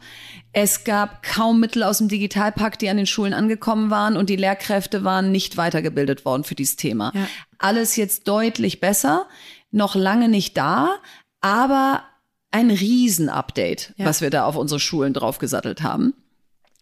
[0.52, 4.36] Es gab kaum Mittel aus dem Digitalpakt, die an den Schulen angekommen waren und die
[4.36, 7.10] Lehrkräfte waren nicht weitergebildet worden für dieses Thema.
[7.14, 7.26] Ja.
[7.58, 9.26] Alles jetzt deutlich besser
[9.74, 10.96] noch lange nicht da,
[11.40, 12.04] aber
[12.50, 14.06] ein Riesenupdate, ja.
[14.06, 16.14] was wir da auf unsere Schulen draufgesattelt haben.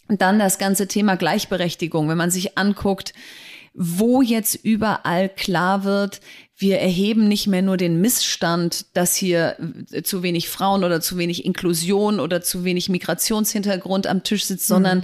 [0.08, 3.14] Und dann das ganze Thema Gleichberechtigung, wenn man sich anguckt,
[3.74, 6.20] wo jetzt überall klar wird,
[6.56, 9.56] wir erheben nicht mehr nur den Missstand, dass hier
[10.04, 15.02] zu wenig Frauen oder zu wenig Inklusion oder zu wenig Migrationshintergrund am Tisch sitzt, mhm.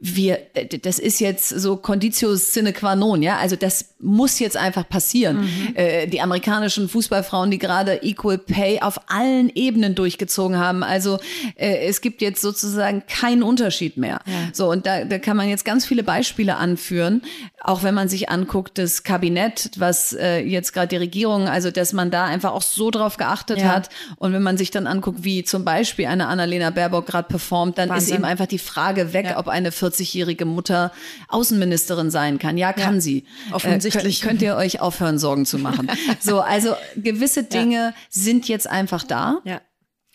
[0.00, 0.38] Wir,
[0.82, 3.38] das ist jetzt so Conditio sine qua non, ja.
[3.38, 5.40] Also das muss jetzt einfach passieren.
[5.40, 5.74] Mhm.
[5.74, 10.84] Äh, die amerikanischen Fußballfrauen, die gerade Equal Pay auf allen Ebenen durchgezogen haben.
[10.84, 11.18] Also
[11.56, 14.20] äh, es gibt jetzt sozusagen keinen Unterschied mehr.
[14.26, 14.34] Ja.
[14.52, 17.22] So, und da, da kann man jetzt ganz viele Beispiele anführen.
[17.60, 21.92] Auch wenn man sich anguckt, das Kabinett, was äh, jetzt gerade die Regierung, also dass
[21.92, 23.74] man da einfach auch so drauf geachtet ja.
[23.74, 23.88] hat.
[24.16, 27.88] Und wenn man sich dann anguckt, wie zum Beispiel eine Annalena Baerbock gerade performt, dann
[27.88, 28.08] Wahnsinn.
[28.08, 29.38] ist eben einfach die Frage weg, ja.
[29.38, 30.92] ob eine 40-jährige Mutter
[31.28, 32.56] Außenministerin sein kann.
[32.58, 33.24] Ja, kann sie.
[33.52, 34.20] Offensichtlich.
[34.22, 35.90] Äh, könnt, könnt ihr euch aufhören, Sorgen zu machen.
[36.20, 39.40] so, also gewisse Dinge sind jetzt einfach da.
[39.44, 39.60] Ja.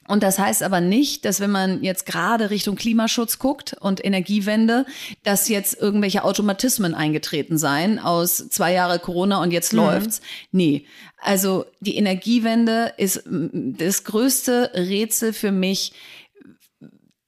[0.08, 4.86] Und das heißt aber nicht, dass wenn man jetzt gerade Richtung Klimaschutz guckt und Energiewende,
[5.24, 9.80] dass jetzt irgendwelche Automatismen eingetreten seien aus zwei Jahre Corona und jetzt mhm.
[9.80, 10.22] läuft's.
[10.52, 10.86] Nee.
[11.18, 15.94] Also die Energiewende ist das größte Rätsel für mich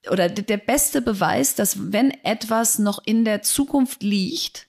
[0.10, 4.65] oder der beste Beweis, dass wenn etwas noch in der Zukunft liegt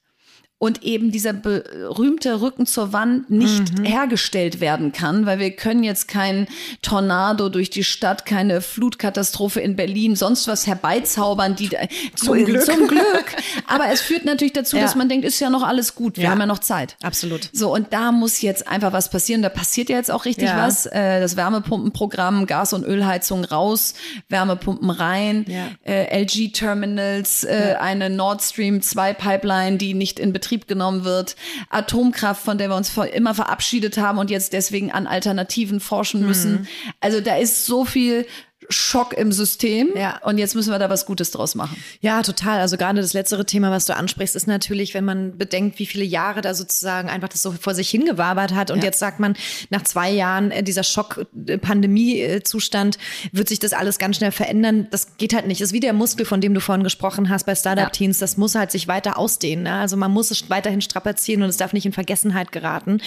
[0.59, 3.85] und eben dieser berühmte Rücken zur Wand nicht mhm.
[3.85, 6.47] hergestellt werden kann, weil wir können jetzt kein
[6.81, 11.69] Tornado durch die Stadt, keine Flutkatastrophe in Berlin, sonst was herbeizaubern, die
[12.15, 12.65] zum, Glück.
[12.65, 13.37] zum Glück.
[13.67, 14.83] Aber es führt natürlich dazu, ja.
[14.83, 16.31] dass man denkt, ist ja noch alles gut, wir ja.
[16.31, 16.97] haben ja noch Zeit.
[17.03, 17.51] Absolut.
[17.53, 19.43] So und da muss jetzt einfach was passieren.
[19.43, 20.67] Da passiert ja jetzt auch richtig ja.
[20.67, 20.87] was.
[20.87, 23.93] Äh, das Wärmepumpenprogramm, Gas- und Ölheizung raus,
[24.31, 25.45] Wärmepumpen rein,
[25.85, 31.03] äh, LG Terminals, äh, eine Nord Stream 2 Pipeline, die nicht in Betrieb Betrieb genommen
[31.03, 31.35] wird,
[31.71, 36.53] Atomkraft, von der wir uns immer verabschiedet haben und jetzt deswegen an Alternativen forschen müssen.
[36.53, 36.67] Mhm.
[37.01, 38.27] Also da ist so viel
[38.69, 39.91] Schock im System.
[39.97, 40.19] Ja.
[40.23, 41.77] Und jetzt müssen wir da was Gutes draus machen.
[42.01, 42.61] Ja, total.
[42.61, 46.05] Also gerade das letztere Thema, was du ansprichst, ist natürlich, wenn man bedenkt, wie viele
[46.05, 48.71] Jahre da sozusagen einfach das so vor sich hingewabert hat.
[48.71, 48.87] Und ja.
[48.87, 49.37] jetzt sagt man,
[49.71, 52.99] nach zwei Jahren äh, dieser Schock-Pandemie-Zustand
[53.33, 54.89] wird sich das alles ganz schnell verändern.
[54.91, 55.61] Das geht halt nicht.
[55.61, 58.19] Das ist wie der Muskel, von dem du vorhin gesprochen hast bei Startup-Teams.
[58.19, 59.65] Das muss halt sich weiter ausdehnen.
[59.65, 59.75] Ne?
[59.75, 63.01] Also man muss es weiterhin strapazieren und es darf nicht in Vergessenheit geraten.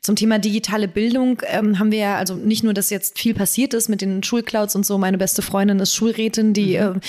[0.00, 3.74] Zum Thema digitale Bildung ähm, haben wir ja also nicht nur, dass jetzt viel passiert
[3.74, 7.00] ist mit den Schulclouds und so, meine beste Freundin ist Schulrätin, die mhm.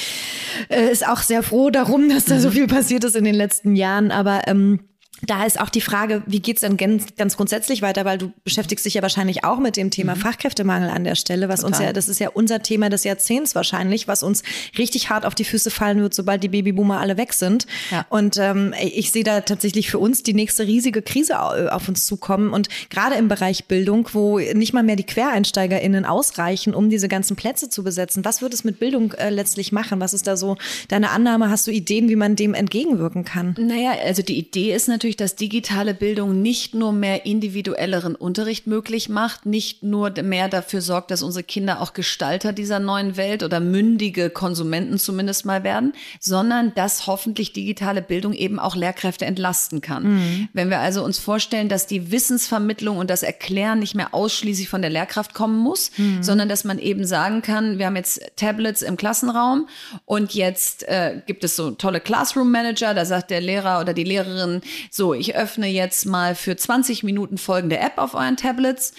[0.70, 2.54] äh, ist auch sehr froh darum, dass da so mhm.
[2.54, 4.12] viel passiert ist in den letzten Jahren.
[4.12, 4.82] Aber ähm,
[5.28, 8.86] da ist auch die Frage, wie geht's denn ganz, ganz grundsätzlich weiter, weil du beschäftigst
[8.86, 10.20] dich ja wahrscheinlich auch mit dem Thema mhm.
[10.20, 11.72] Fachkräftemangel an der Stelle, was Total.
[11.72, 14.44] uns ja, das ist ja unser Thema des Jahrzehnts wahrscheinlich, was uns
[14.78, 17.66] richtig hart auf die Füße fallen wird, sobald die Babyboomer alle weg sind.
[17.92, 18.06] Ja.
[18.10, 22.52] Und ähm, ich sehe da tatsächlich für uns die nächste riesige Krise auf uns zukommen.
[22.52, 27.36] Und gerade im Bereich Bildung, wo nicht mal mehr die QuereinsteigerInnen ausreichen, um diese ganzen
[27.36, 28.26] Plätze zu besetzen.
[28.26, 30.00] Was wird es mit Bildung äh, letztlich machen?
[30.00, 30.58] Was ist da so
[30.88, 31.50] deine Annahme?
[31.50, 33.56] Hast du Ideen, wie man dem entgegenwirken kann?
[33.60, 38.68] Naja, also die Idee ist natürlich, natürlich, dass digitale Bildung nicht nur mehr individuelleren Unterricht
[38.68, 43.44] möglich macht, nicht nur mehr dafür sorgt, dass unsere Kinder auch Gestalter dieser neuen Welt
[43.44, 49.82] oder mündige Konsumenten zumindest mal werden, sondern dass hoffentlich digitale Bildung eben auch Lehrkräfte entlasten
[49.82, 50.04] kann.
[50.04, 50.50] Mhm.
[50.54, 54.82] Wenn wir also uns vorstellen, dass die Wissensvermittlung und das Erklären nicht mehr ausschließlich von
[54.82, 56.24] der Lehrkraft kommen muss, mhm.
[56.24, 59.68] sondern dass man eben sagen kann, wir haben jetzt Tablets im Klassenraum
[60.06, 64.04] und jetzt äh, gibt es so tolle Classroom Manager, da sagt der Lehrer oder die
[64.04, 64.62] Lehrerin,
[64.96, 68.94] so, ich öffne jetzt mal für 20 Minuten folgende App auf euren Tablets.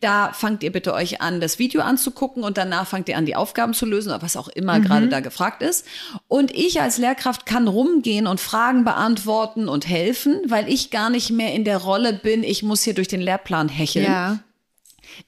[0.00, 3.36] Da fangt ihr bitte euch an, das Video anzugucken und danach fangt ihr an, die
[3.36, 4.84] Aufgaben zu lösen oder was auch immer mhm.
[4.84, 5.86] gerade da gefragt ist.
[6.26, 11.30] Und ich als Lehrkraft kann rumgehen und Fragen beantworten und helfen, weil ich gar nicht
[11.30, 14.06] mehr in der Rolle bin, ich muss hier durch den Lehrplan hecheln.
[14.06, 14.38] Ja.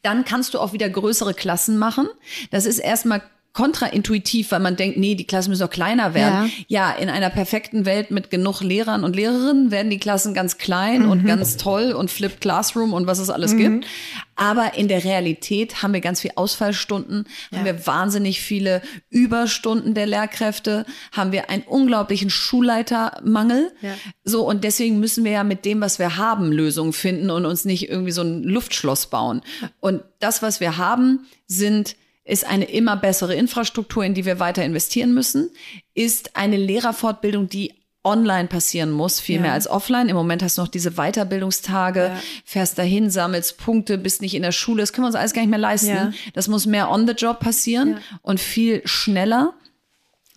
[0.00, 2.08] Dann kannst du auch wieder größere Klassen machen.
[2.50, 3.20] Das ist erstmal
[3.55, 6.50] kontraintuitiv, weil man denkt, nee, die Klassen müssen doch kleiner werden.
[6.66, 6.90] Ja.
[6.90, 11.05] ja, in einer perfekten Welt mit genug Lehrern und Lehrerinnen werden die Klassen ganz klein
[11.05, 11.11] mhm.
[11.11, 13.59] und ganz toll und Flipped Classroom und was es alles mhm.
[13.59, 13.86] gibt.
[14.34, 17.59] Aber in der Realität haben wir ganz viel Ausfallstunden, ja.
[17.59, 23.72] haben wir wahnsinnig viele Überstunden der Lehrkräfte, haben wir einen unglaublichen Schulleitermangel.
[23.82, 23.94] Ja.
[24.24, 27.64] So, und deswegen müssen wir ja mit dem, was wir haben, Lösungen finden und uns
[27.64, 29.42] nicht irgendwie so ein Luftschloss bauen.
[29.78, 31.94] Und das, was wir haben, sind
[32.24, 35.50] ist eine immer bessere Infrastruktur, in die wir weiter investieren müssen,
[35.94, 39.42] ist eine Lehrerfortbildung, die online passieren muss, viel ja.
[39.42, 40.08] mehr als offline.
[40.08, 42.22] Im Moment hast du noch diese Weiterbildungstage, ja.
[42.44, 44.82] fährst dahin, sammelst Punkte, bist nicht in der Schule.
[44.82, 45.88] Das können wir uns alles gar nicht mehr leisten.
[45.88, 46.12] Ja.
[46.34, 49.54] Das muss mehr on the job passieren und viel schneller.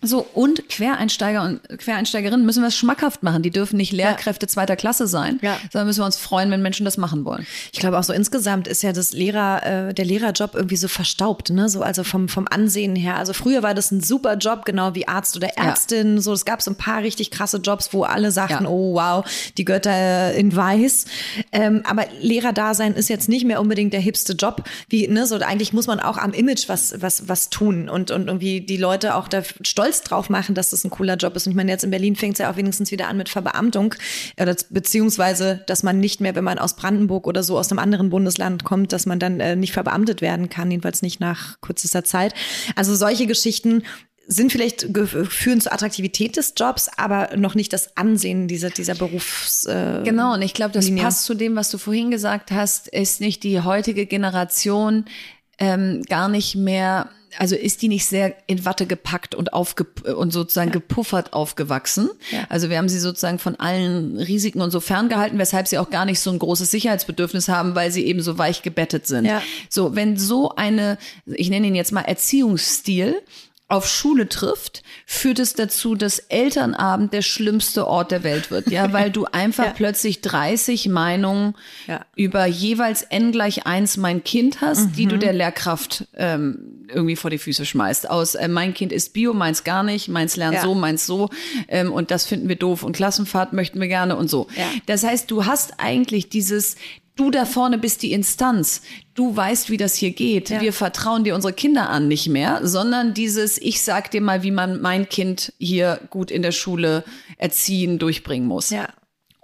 [0.00, 3.42] So, und Quereinsteiger und Quereinsteigerinnen müssen wir es schmackhaft machen.
[3.42, 4.48] Die dürfen nicht Lehrkräfte ja.
[4.48, 5.58] zweiter Klasse sein, ja.
[5.72, 7.44] sondern müssen wir uns freuen, wenn Menschen das machen wollen.
[7.72, 11.50] Ich glaube auch so insgesamt ist ja das Lehrer, äh, der Lehrerjob irgendwie so verstaubt,
[11.50, 11.68] ne?
[11.68, 13.16] So, also vom, vom Ansehen her.
[13.16, 16.14] Also früher war das ein super Job, genau wie Arzt oder Ärztin.
[16.14, 16.22] Ja.
[16.22, 19.24] So, es gab so ein paar richtig krasse Jobs, wo alle sagten, oh wow,
[19.56, 21.06] die Götter in Weiß.
[21.50, 24.62] Ähm, aber Lehrerdasein ist jetzt nicht mehr unbedingt der hipste Job.
[24.88, 25.26] Wie, ne?
[25.26, 28.76] So, eigentlich muss man auch am Image was, was, was tun und, und irgendwie die
[28.76, 31.46] Leute auch da stolz stolz drauf machen, dass das ein cooler Job ist.
[31.46, 33.94] Und ich meine, jetzt in Berlin fängt es ja auch wenigstens wieder an mit Verbeamtung,
[34.40, 38.10] oder beziehungsweise, dass man nicht mehr, wenn man aus Brandenburg oder so aus einem anderen
[38.10, 42.34] Bundesland kommt, dass man dann äh, nicht verbeamtet werden kann, jedenfalls nicht nach kürzester Zeit.
[42.76, 43.82] Also solche Geschichten
[44.30, 44.86] sind vielleicht
[45.30, 49.64] führen zur Attraktivität des Jobs, aber noch nicht das Ansehen dieser, dieser Berufs.
[49.64, 51.02] Äh, genau, und ich glaube, das Linie.
[51.02, 55.06] passt zu dem, was du vorhin gesagt hast, ist nicht die heutige Generation
[55.58, 57.08] ähm, gar nicht mehr
[57.38, 60.74] also ist die nicht sehr in Watte gepackt und aufge und sozusagen ja.
[60.74, 62.10] gepuffert aufgewachsen.
[62.30, 62.44] Ja.
[62.48, 66.04] Also wir haben sie sozusagen von allen Risiken und so ferngehalten, weshalb sie auch gar
[66.04, 69.24] nicht so ein großes Sicherheitsbedürfnis haben, weil sie eben so weich gebettet sind.
[69.24, 69.40] Ja.
[69.68, 73.22] So, wenn so eine, ich nenne ihn jetzt mal Erziehungsstil,
[73.68, 78.94] auf Schule trifft, führt es dazu, dass Elternabend der schlimmste Ort der Welt wird, ja,
[78.94, 79.72] weil du einfach ja.
[79.72, 81.54] plötzlich 30 Meinungen
[81.86, 82.04] ja.
[82.16, 84.92] über jeweils n gleich eins mein Kind hast, mhm.
[84.94, 85.20] die du mhm.
[85.20, 88.08] der Lehrkraft ähm, irgendwie vor die Füße schmeißt.
[88.08, 90.62] Aus äh, mein Kind ist Bio, meins gar nicht, meins lernt Ja.
[90.62, 91.28] so, meins so
[91.68, 94.48] ähm, und das finden wir doof und Klassenfahrt möchten wir gerne und so.
[94.86, 96.76] Das heißt, du hast eigentlich dieses
[97.18, 98.80] Du da vorne bist die Instanz.
[99.14, 100.50] Du weißt, wie das hier geht.
[100.50, 100.60] Ja.
[100.60, 104.52] Wir vertrauen dir unsere Kinder an nicht mehr, sondern dieses Ich sag dir mal, wie
[104.52, 107.02] man mein Kind hier gut in der Schule
[107.36, 108.70] erziehen, durchbringen muss.
[108.70, 108.88] Ja.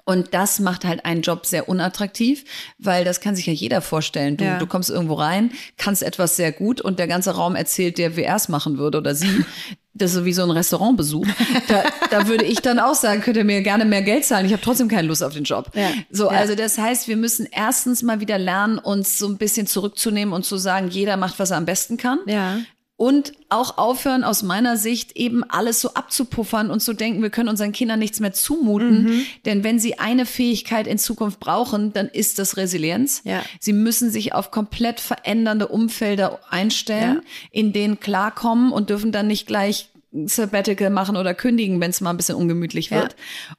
[0.05, 2.45] Und das macht halt einen Job sehr unattraktiv,
[2.79, 4.37] weil das kann sich ja jeder vorstellen.
[4.37, 4.59] Du, Ja.
[4.59, 8.23] du kommst irgendwo rein, kannst etwas sehr gut und der ganze Raum erzählt dir, wie
[8.23, 9.27] er es machen würde oder sie.
[9.97, 11.25] Das ist wie so ein Restaurantbesuch.
[11.69, 14.45] Da, da würde ich dann auch sagen, könnt ihr mir gerne mehr Geld zahlen.
[14.45, 15.71] Ich habe trotzdem keine Lust auf den Job.
[15.75, 15.89] Ja.
[16.11, 16.39] So, Ja.
[16.39, 20.45] also das heißt, wir müssen erstens mal wieder lernen, uns so ein bisschen zurückzunehmen und
[20.45, 22.19] zu sagen, jeder macht, was er am besten kann.
[22.27, 22.59] Ja.
[22.97, 27.49] Und auch aufhören, aus meiner Sicht eben alles so abzupuffern und zu denken, wir können
[27.49, 29.03] unseren Kindern nichts mehr zumuten.
[29.05, 29.27] Mhm.
[29.45, 33.23] Denn wenn sie eine Fähigkeit in Zukunft brauchen, dann ist das Resilienz.
[33.25, 33.43] Ja.
[33.59, 37.21] Sie müssen sich auf komplett verändernde Umfelder einstellen, Ja.
[37.51, 39.89] in denen klarkommen und dürfen dann nicht gleich
[40.27, 42.99] Sabbatical machen oder kündigen, wenn es mal ein bisschen ungemütlich Ja.
[43.03, 43.17] wird.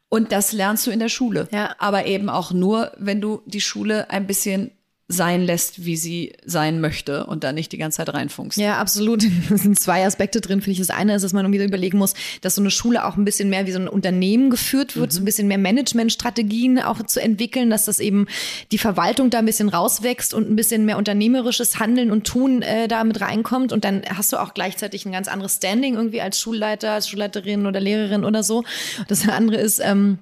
[0.07, 1.49] Und das lernst du in der Schule.
[1.51, 1.75] Ja.
[1.79, 4.71] Aber eben auch nur, wenn du die Schule ein bisschen
[5.07, 8.57] sein lässt, wie sie sein möchte und da nicht die ganze Zeit reinfunkst.
[8.57, 9.23] Ja, absolut.
[9.55, 10.79] Es sind zwei Aspekte drin, finde ich.
[10.79, 13.49] Das eine ist, dass man wieder überlegen muss, dass so eine Schule auch ein bisschen
[13.49, 17.69] mehr wie so ein Unternehmen geführt wird, so ein bisschen mehr Managementstrategien auch zu entwickeln,
[17.69, 18.25] dass das eben
[18.71, 22.87] die Verwaltung da ein bisschen rauswächst und ein bisschen mehr unternehmerisches Handeln und Tun äh,
[22.87, 23.71] da mit reinkommt.
[23.71, 27.67] Und dann hast du auch gleichzeitig ein ganz anderes Standing irgendwie als Schulleiter, als Schulleiterin
[27.67, 28.63] oder Lehrerin oder so.
[29.07, 30.19] Das andere ist, ähm,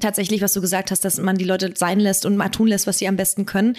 [0.00, 2.86] tatsächlich, was du gesagt hast, dass man die Leute sein lässt und mal tun lässt,
[2.86, 3.76] was sie am besten können.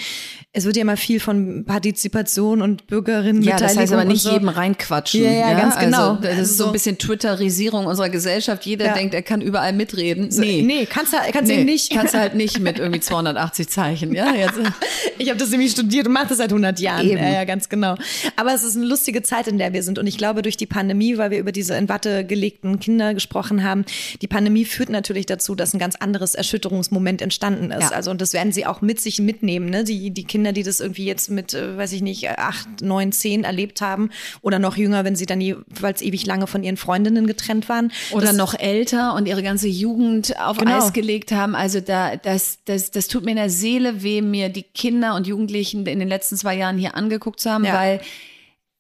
[0.52, 4.32] Es wird ja immer viel von Partizipation und Bürgerinnen Ja, das heißt aber nicht so.
[4.32, 5.24] jedem reinquatschen.
[5.24, 6.14] Ja, ja, ganz genau.
[6.16, 8.66] Also, das ist so Also- ein bisschen Twitterisierung unserer Gesellschaft.
[8.66, 8.94] Jeder Ja.
[8.96, 10.30] denkt, er kann überall mitreden.
[10.32, 11.92] Nee, nee kannst du kannst Nee, nicht.
[11.92, 14.14] Kannst du halt nicht mit irgendwie 280 Zeichen.
[14.16, 14.56] Ja, jetzt,
[15.20, 17.06] Ich habe das nämlich studiert und mache das seit 100 Jahren.
[17.08, 17.18] Eben.
[17.18, 17.96] Ja, ja, ganz genau.
[18.36, 20.00] Aber es ist eine lustige Zeit, in der wir sind.
[20.00, 23.64] Und ich glaube, durch die Pandemie, weil wir über diese in Watte gelegten Kinder gesprochen
[23.64, 23.86] haben,
[24.22, 27.92] die Pandemie führt natürlich dazu, dass ein ganz anderes Erschütterungsmoment entstanden ist.
[27.92, 27.96] Ja.
[27.98, 29.70] Also, und das werden sie auch mit sich mitnehmen.
[29.70, 29.84] Ne?
[29.84, 33.44] Die, die Kinder, die das irgendwie jetzt mit, äh, weiß ich nicht, acht, neun, zehn
[33.44, 34.10] erlebt haben
[34.42, 37.92] oder noch jünger, wenn sie dann jeweils ewig lange von ihren Freundinnen getrennt waren.
[38.12, 40.78] oder das, noch älter und ihre ganze Jugend auf Genau.
[40.78, 41.56] Eis gelegt haben.
[41.56, 45.28] Also da, das, das, das tut mir in der Seele weh, mir die Kinder und
[45.28, 47.74] Jugendlichen in den letzten zwei Jahren hier angeguckt zu haben, Ja.
[47.76, 48.02] weil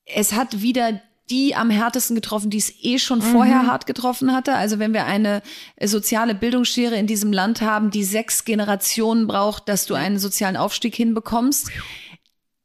[0.05, 3.67] es hat wieder die am härtesten getroffen, die es eh schon vorher Mhm.
[3.67, 4.55] hart getroffen hatte.
[4.55, 5.41] Also wenn wir eine
[5.75, 10.55] äh, soziale Bildungsschere in diesem Land haben, die sechs Generationen braucht, dass du einen sozialen
[10.57, 11.69] Aufstieg hinbekommst.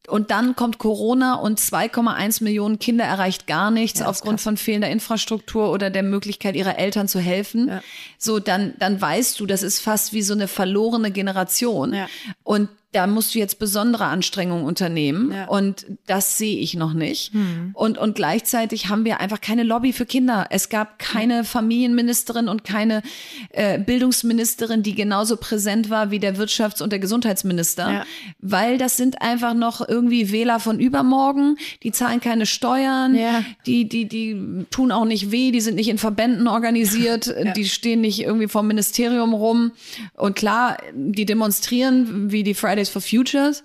[0.08, 4.90] Und dann kommt Corona und 2,1 Millionen Kinder erreicht gar nichts Ja, aufgrund von fehlender
[4.90, 7.68] Infrastruktur oder der Möglichkeit ihrer Eltern zu helfen.
[7.68, 7.82] Ja.
[8.18, 11.94] So, dann, dann weißt du, das ist fast wie so eine verlorene Generation.
[11.94, 12.08] Ja.
[12.42, 15.32] Und da musst du jetzt besondere Anstrengungen unternehmen.
[15.32, 15.48] Ja.
[15.48, 17.32] Und das sehe ich noch nicht.
[17.32, 17.70] Hm.
[17.72, 20.46] Und, und gleichzeitig haben wir einfach keine Lobby für Kinder.
[20.50, 23.02] Es gab keine Familienministerin und keine
[23.50, 27.90] äh, Bildungsministerin, die genauso präsent war wie der Wirtschafts- und der Gesundheitsminister.
[27.90, 28.04] Ja.
[28.40, 31.56] Weil das sind einfach noch irgendwie Wähler von übermorgen.
[31.82, 33.14] Die zahlen keine Steuern.
[33.14, 33.42] Ja.
[33.64, 35.50] Die, die, die tun auch nicht weh.
[35.50, 37.34] Die sind nicht in Verbänden organisiert.
[37.56, 39.72] Die stehen nicht irgendwie vom Ministerium rum.
[40.14, 43.62] Und klar, die demonstrieren wie die Fridays for Futures.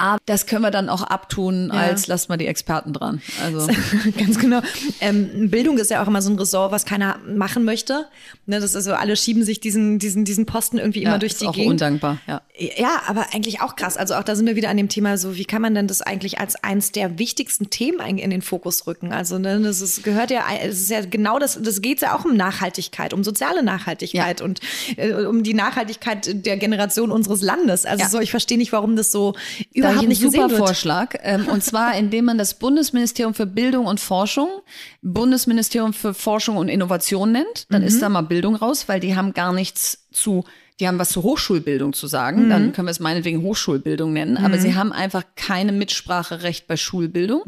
[0.00, 1.80] Aber das können wir dann auch abtun, Ja.
[1.80, 3.20] als lasst mal die Experten dran.
[3.44, 3.68] Also
[4.18, 4.60] Ganz genau.
[5.00, 8.06] Ähm, Bildung ist ja auch immer so ein Ressort, was keiner machen möchte.
[8.46, 11.36] Ne, das ist so, alle schieben sich diesen, diesen, diesen Posten irgendwie immer ja, durch
[11.36, 11.72] die auch Gegend.
[11.72, 12.18] undankbar.
[12.26, 12.40] Ja.
[12.76, 13.96] Ja, aber eigentlich auch krass.
[13.96, 16.00] Also auch da sind wir wieder an dem Thema, so wie kann man denn das
[16.02, 19.12] eigentlich als eins der wichtigsten Themen eigentlich in den Fokus rücken?
[19.12, 22.24] Also ne, das ist, gehört ja, es ist ja genau das, das geht ja auch
[22.24, 24.60] um Nachhaltigkeit, um soziale Nachhaltigkeit und
[24.96, 27.84] äh, um die Nachhaltigkeit der Generation unseres Landes.
[27.84, 28.08] Also Ja.
[28.08, 29.34] so, ich verstehe nicht, warum das so
[29.94, 30.50] Da habe ich einen super.
[30.50, 31.14] Vorschlag.
[31.22, 34.48] Ähm, und zwar, indem man das Bundesministerium für Bildung und Forschung
[35.02, 37.66] Bundesministerium für Forschung und Innovation nennt.
[37.70, 40.44] Dann ist da mal Bildung raus, weil die haben gar nichts zu,
[40.78, 42.48] die haben was zur Hochschulbildung zu sagen.
[42.48, 44.36] Dann können wir es meinetwegen Hochschulbildung nennen.
[44.36, 47.42] Aber sie haben einfach keine Mitspracherecht bei Schulbildung.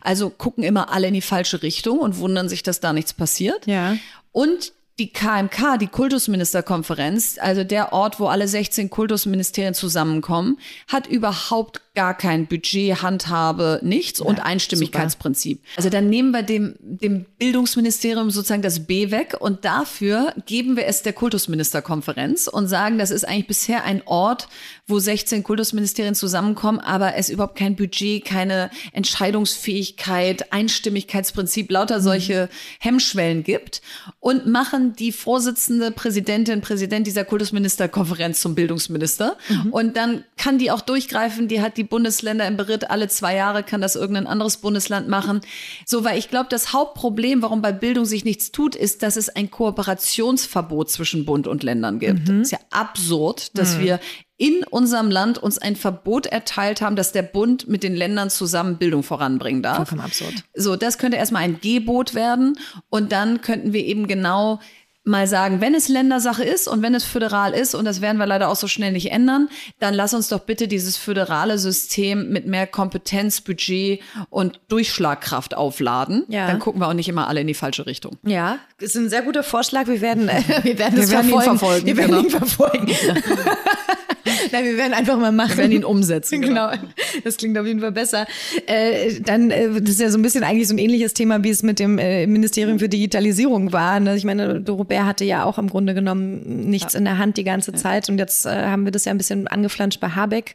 [0.00, 3.66] Also gucken immer alle in die falsche Richtung und wundern sich, dass da nichts passiert.
[3.66, 3.96] Ja.
[4.32, 11.82] Und die KMK, die Kultusministerkonferenz, also der Ort, wo alle 16 Kultusministerien zusammenkommen, hat überhaupt
[11.96, 15.60] gar kein Budget, Handhabe, nichts und Einstimmigkeitsprinzip.
[15.76, 20.86] Also dann nehmen wir dem, dem Bildungsministerium sozusagen das B weg und dafür geben wir
[20.86, 24.48] es der Kultusministerkonferenz und sagen, das ist eigentlich bisher ein Ort,
[24.86, 33.42] wo 16 Kultusministerien zusammenkommen, aber es überhaupt kein Budget, keine Entscheidungsfähigkeit, Einstimmigkeitsprinzip, lauter solche Hemmschwellen
[33.42, 33.80] gibt
[34.20, 39.38] und machen die Vorsitzende Präsidentin, Präsident dieser Kultusministerkonferenz zum Bildungsminister.
[39.70, 43.62] Und dann kann die auch durchgreifen, die hat die Bundesländer im Beritt, alle zwei Jahre
[43.62, 45.40] kann das irgendein anderes Bundesland machen.
[45.84, 49.28] So, weil ich glaube, das Hauptproblem, warum bei Bildung sich nichts tut, ist, dass es
[49.28, 52.28] ein Kooperationsverbot zwischen Bund und Ländern gibt.
[52.28, 52.42] Mhm.
[52.42, 53.80] ist ja absurd, dass mhm.
[53.82, 54.00] wir
[54.38, 58.76] in unserem Land uns ein Verbot erteilt haben, dass der Bund mit den Ländern zusammen
[58.76, 59.76] Bildung voranbringen darf.
[59.76, 60.34] Vollkommen absurd.
[60.54, 62.58] So, das könnte erstmal ein Gebot werden
[62.90, 64.60] und dann könnten wir eben genau
[65.06, 68.26] mal sagen, wenn es Ländersache ist und wenn es föderal ist, und das werden wir
[68.26, 69.48] leider auch so schnell nicht ändern,
[69.78, 74.00] dann lass uns doch bitte dieses föderale System mit mehr Kompetenz, Budget
[74.30, 76.24] und Durchschlagkraft aufladen.
[76.28, 76.48] Ja.
[76.48, 78.18] Dann gucken wir auch nicht immer alle in die falsche Richtung.
[78.24, 79.86] Ja, das ist ein sehr guter Vorschlag.
[79.86, 81.36] Wir werden, äh, wir werden das wir werden verfolgen.
[81.36, 81.86] Ihn verfolgen.
[81.86, 82.22] Wir werden genau.
[82.22, 82.86] ihn verfolgen.
[84.52, 85.50] Nein, wir werden einfach mal machen.
[85.50, 86.40] Wir werden ihn umsetzen.
[86.40, 86.70] Genau.
[86.70, 86.82] genau.
[87.24, 88.26] Das klingt auf jeden Fall besser.
[88.66, 91.50] Äh, dann, äh, das ist ja so ein bisschen eigentlich so ein ähnliches Thema, wie
[91.50, 94.00] es mit dem äh, Ministerium für Digitalisierung war.
[94.00, 94.16] Ne?
[94.16, 96.98] Ich meine, Doro Bär hatte ja auch im Grunde genommen nichts ja.
[96.98, 97.76] in der Hand die ganze ja.
[97.76, 100.54] Zeit und jetzt äh, haben wir das ja ein bisschen angeflanscht bei Habeck.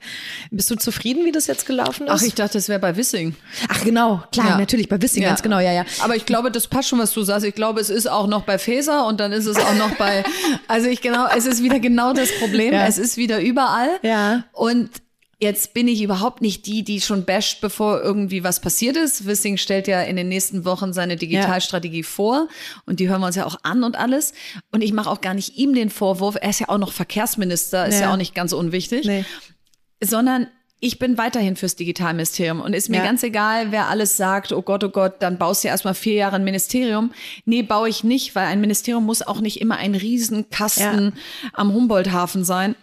[0.51, 2.13] Bist du zufrieden, wie das jetzt gelaufen ist?
[2.13, 3.35] Ach, ich dachte, das wäre bei Wissing.
[3.69, 4.23] Ach, genau.
[4.31, 4.57] Klar, ja.
[4.57, 5.85] natürlich, bei Wissing, ganz genau, ja, ja.
[6.03, 7.45] Aber ich glaube, das passt schon, was du sagst.
[7.45, 10.23] Ich glaube, es ist auch noch bei Faeser und dann ist es auch noch bei,
[10.67, 12.73] also ich genau, es ist wieder genau das Problem.
[12.73, 13.99] Es ist wieder überall.
[14.03, 14.43] Ja.
[14.53, 14.89] Und
[15.43, 19.25] Jetzt bin ich überhaupt nicht die, die schon basht, bevor irgendwie was passiert ist.
[19.25, 22.07] Wissing stellt ja in den nächsten Wochen seine Digitalstrategie ja.
[22.07, 22.47] vor
[22.85, 24.35] und die hören wir uns ja auch an und alles.
[24.71, 27.87] Und ich mache auch gar nicht ihm den Vorwurf, er ist ja auch noch Verkehrsminister,
[27.87, 29.25] ist ja, ja auch nicht ganz unwichtig, nee.
[29.99, 30.45] sondern
[30.79, 33.03] ich bin weiterhin fürs Digitalministerium und ist mir ja.
[33.03, 36.13] ganz egal, wer alles sagt, oh Gott, oh Gott, dann baust du ja erstmal vier
[36.13, 37.13] Jahre ein Ministerium.
[37.45, 41.13] Nee, baue ich nicht, weil ein Ministerium muss auch nicht immer ein Riesenkasten
[41.53, 42.75] am Humboldt-Hafen sein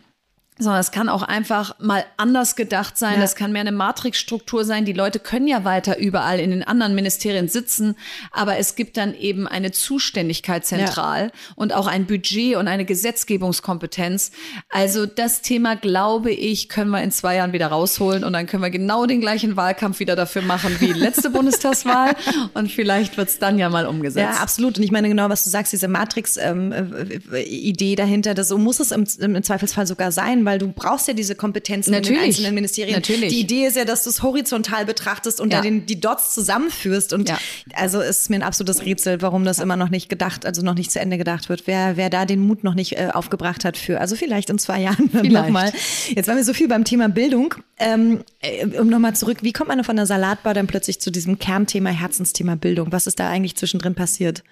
[0.59, 3.14] sondern es kann auch einfach mal anders gedacht sein.
[3.14, 3.20] Ja.
[3.20, 4.84] Das kann mehr eine Matrixstruktur sein.
[4.84, 7.94] Die Leute können ja weiter überall in den anderen Ministerien sitzen,
[8.32, 11.30] aber es gibt dann eben eine Zuständigkeit zentral ja.
[11.54, 14.32] und auch ein Budget und eine Gesetzgebungskompetenz.
[14.68, 18.62] Also das Thema, glaube ich, können wir in zwei Jahren wieder rausholen und dann können
[18.62, 22.16] wir genau den gleichen Wahlkampf wieder dafür machen wie letzte Bundestagswahl
[22.54, 24.36] und vielleicht wird es dann ja mal umgesetzt.
[24.36, 24.78] Ja, absolut.
[24.78, 28.90] Und ich meine genau, was du sagst, diese Matrix-Idee ähm, dahinter, das so muss es
[28.90, 32.09] im, im Zweifelsfall sogar sein, weil du brauchst ja diese Kompetenzen Natürlich.
[32.09, 32.94] in den einzelnen Ministerien.
[32.94, 33.34] Natürlich.
[33.34, 35.59] Die Idee ist ja, dass du es horizontal betrachtest und ja.
[35.59, 37.12] da den, die Dots zusammenführst.
[37.12, 37.38] Und ja.
[37.74, 39.64] also ist mir ein absolutes Rätsel, warum das ja.
[39.64, 41.66] immer noch nicht gedacht, also noch nicht zu Ende gedacht wird.
[41.66, 44.80] Wer, wer da den Mut noch nicht äh, aufgebracht hat für, also vielleicht in zwei
[44.88, 45.70] Jahren nochmal.
[46.09, 47.55] Jetzt waren wir so viel beim Thema Bildung.
[47.78, 51.38] Ähm, äh, um nochmal zurück, wie kommt man von der Salatbar dann plötzlich zu diesem
[51.38, 52.90] Kernthema, Herzensthema Bildung?
[52.90, 54.42] Was ist da eigentlich zwischendrin passiert?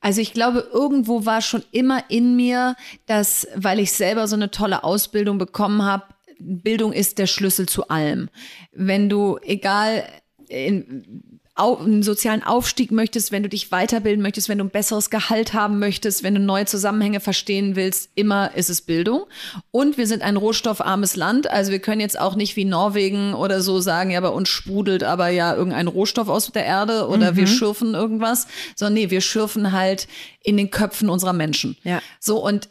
[0.00, 2.76] Also ich glaube, irgendwo war schon immer in mir,
[3.06, 6.04] dass, weil ich selber so eine tolle Ausbildung bekommen habe,
[6.38, 8.28] Bildung ist der Schlüssel zu allem.
[8.72, 10.04] Wenn du, egal
[10.48, 15.54] in einen sozialen Aufstieg möchtest, wenn du dich weiterbilden möchtest, wenn du ein besseres Gehalt
[15.54, 19.24] haben möchtest, wenn du neue Zusammenhänge verstehen willst, immer ist es Bildung.
[19.70, 23.62] Und wir sind ein rohstoffarmes Land, also wir können jetzt auch nicht wie Norwegen oder
[23.62, 27.36] so sagen, ja, bei uns sprudelt aber ja irgendein Rohstoff aus der Erde oder mhm.
[27.36, 30.08] wir schürfen irgendwas, sondern nee, wir schürfen halt
[30.42, 31.76] in den Köpfen unserer Menschen.
[31.84, 32.02] Ja.
[32.20, 32.68] So und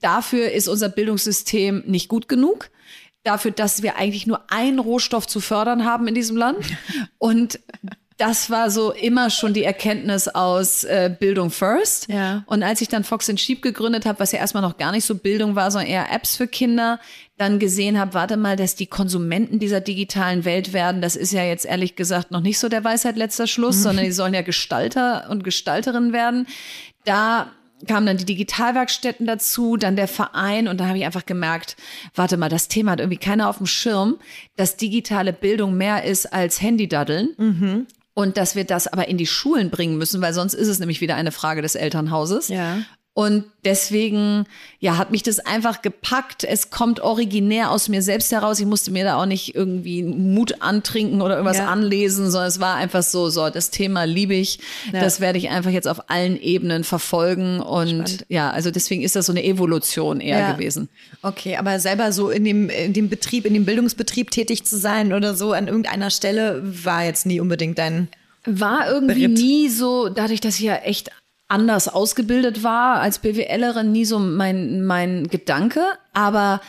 [0.00, 2.70] dafür ist unser Bildungssystem nicht gut genug
[3.26, 6.58] dafür, dass wir eigentlich nur einen Rohstoff zu fördern haben in diesem Land.
[7.18, 7.58] Und
[8.16, 12.08] das war so immer schon die Erkenntnis aus äh, Bildung First.
[12.08, 12.44] Ja.
[12.46, 15.04] Und als ich dann Fox and Sheep gegründet habe, was ja erstmal noch gar nicht
[15.04, 16.98] so Bildung war, sondern eher Apps für Kinder,
[17.36, 21.44] dann gesehen habe, warte mal, dass die Konsumenten dieser digitalen Welt werden, das ist ja
[21.44, 23.82] jetzt ehrlich gesagt noch nicht so der Weisheit letzter Schluss, mhm.
[23.82, 26.46] sondern die sollen ja Gestalter und Gestalterinnen werden.
[27.04, 27.48] Da
[27.86, 31.76] kamen dann die Digitalwerkstätten dazu, dann der Verein und dann habe ich einfach gemerkt,
[32.14, 34.16] warte mal, das Thema hat irgendwie keiner auf dem Schirm,
[34.56, 37.34] dass digitale Bildung mehr ist als Handydaddeln.
[37.36, 37.86] Mhm
[38.16, 41.02] und dass wir das aber in die Schulen bringen müssen, weil sonst ist es nämlich
[41.02, 42.48] wieder eine Frage des Elternhauses.
[42.48, 42.78] Ja.
[43.18, 44.44] Und deswegen,
[44.78, 46.44] ja, hat mich das einfach gepackt.
[46.44, 48.60] Es kommt originär aus mir selbst heraus.
[48.60, 51.68] Ich musste mir da auch nicht irgendwie Mut antrinken oder irgendwas ja.
[51.68, 54.58] anlesen, sondern es war einfach so, so, das Thema liebe ich.
[54.92, 55.00] Ja.
[55.00, 57.60] Das werde ich einfach jetzt auf allen Ebenen verfolgen.
[57.60, 58.26] Und Spannend.
[58.28, 60.52] ja, also deswegen ist das so eine Evolution eher ja.
[60.52, 60.90] gewesen.
[61.22, 65.14] Okay, aber selber so in dem, in dem Betrieb, in dem Bildungsbetrieb tätig zu sein
[65.14, 68.08] oder so an irgendeiner Stelle war jetzt nie unbedingt dein
[68.44, 69.38] war irgendwie Beritt.
[69.38, 71.10] nie so, dadurch, dass ich ja echt
[71.48, 75.84] anders ausgebildet war als BWLerin, nie so mein, mein Gedanke.
[76.12, 76.60] Aber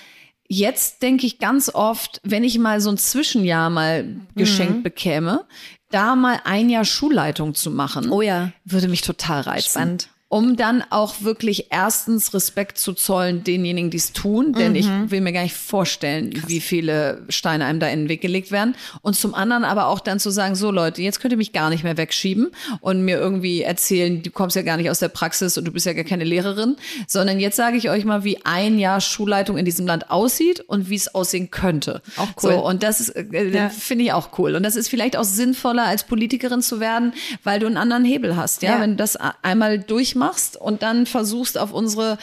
[0.48, 4.06] jetzt denke ich ganz oft, wenn ich mal so ein Zwischenjahr mal
[4.36, 4.84] geschenkt mhm.
[4.84, 5.46] bekäme,
[5.90, 8.52] da mal ein Jahr Schulleitung zu machen, oh ja.
[8.66, 9.70] würde mich total reizen.
[9.70, 10.10] Spannend.
[10.30, 15.10] Um dann auch wirklich erstens Respekt zu zollen denjenigen, die es tun, denn ich Mhm.
[15.10, 18.76] will mir gar nicht vorstellen, wie viele Steine einem da in den Weg gelegt werden.
[19.02, 21.70] Und zum anderen aber auch dann zu sagen, so Leute, jetzt könnt ihr mich gar
[21.70, 22.50] nicht mehr wegschieben
[22.82, 25.86] und mir irgendwie erzählen, du kommst ja gar nicht aus der Praxis und du bist
[25.86, 26.76] ja gar keine Lehrerin,
[27.08, 30.90] sondern jetzt sage ich euch mal, wie ein Jahr Schulleitung in diesem Land aussieht und
[30.90, 32.02] wie es aussehen könnte.
[32.18, 32.52] Auch cool.
[32.54, 33.70] So, und das ist, äh, Ja.
[33.70, 34.56] finde ich auch cool.
[34.56, 37.14] Und das ist vielleicht auch sinnvoller, als Politikerin zu werden,
[37.46, 38.62] weil du einen anderen Hebel hast.
[38.62, 38.82] Ja, Ja.
[38.82, 39.80] wenn du das einmal
[40.18, 42.18] durchmachst und dann versuchst, auf unsere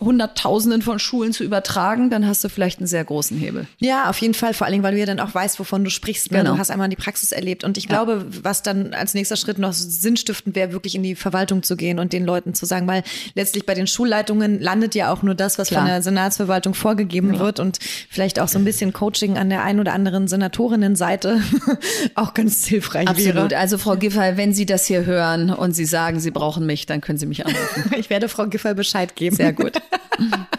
[0.00, 3.66] Hunderttausenden von Schulen zu übertragen, dann hast du vielleicht einen sehr großen Hebel.
[3.78, 5.90] Ja, auf jeden Fall, vor allen Dingen, weil du ja dann auch weißt, wovon du
[5.90, 6.30] sprichst.
[6.30, 6.38] Ne?
[6.38, 6.52] Genau.
[6.54, 7.64] Du hast einmal die Praxis erlebt.
[7.64, 11.62] Und ich glaube, was dann als nächster Schritt noch sinnstiftend wäre, wirklich in die Verwaltung
[11.62, 13.02] zu gehen und den Leuten zu sagen, weil
[13.34, 15.82] letztlich bei den Schulleitungen landet ja auch nur das, was Klar.
[15.82, 17.78] von der Senatsverwaltung vorgegeben wird und
[18.10, 21.40] vielleicht auch so ein bisschen Coaching an der einen oder anderen Senatorinnenseite
[22.14, 23.50] auch ganz hilfreich Absolut.
[23.50, 23.58] wäre.
[23.58, 27.00] Also Frau Giffey, wenn Sie das hier hören und Sie sagen, Sie brauchen mich, dann
[27.00, 27.84] können Sie mich anrufen.
[27.96, 29.36] Ich werde Frau Giffey Bescheid geben.
[29.36, 29.72] Sehr gut.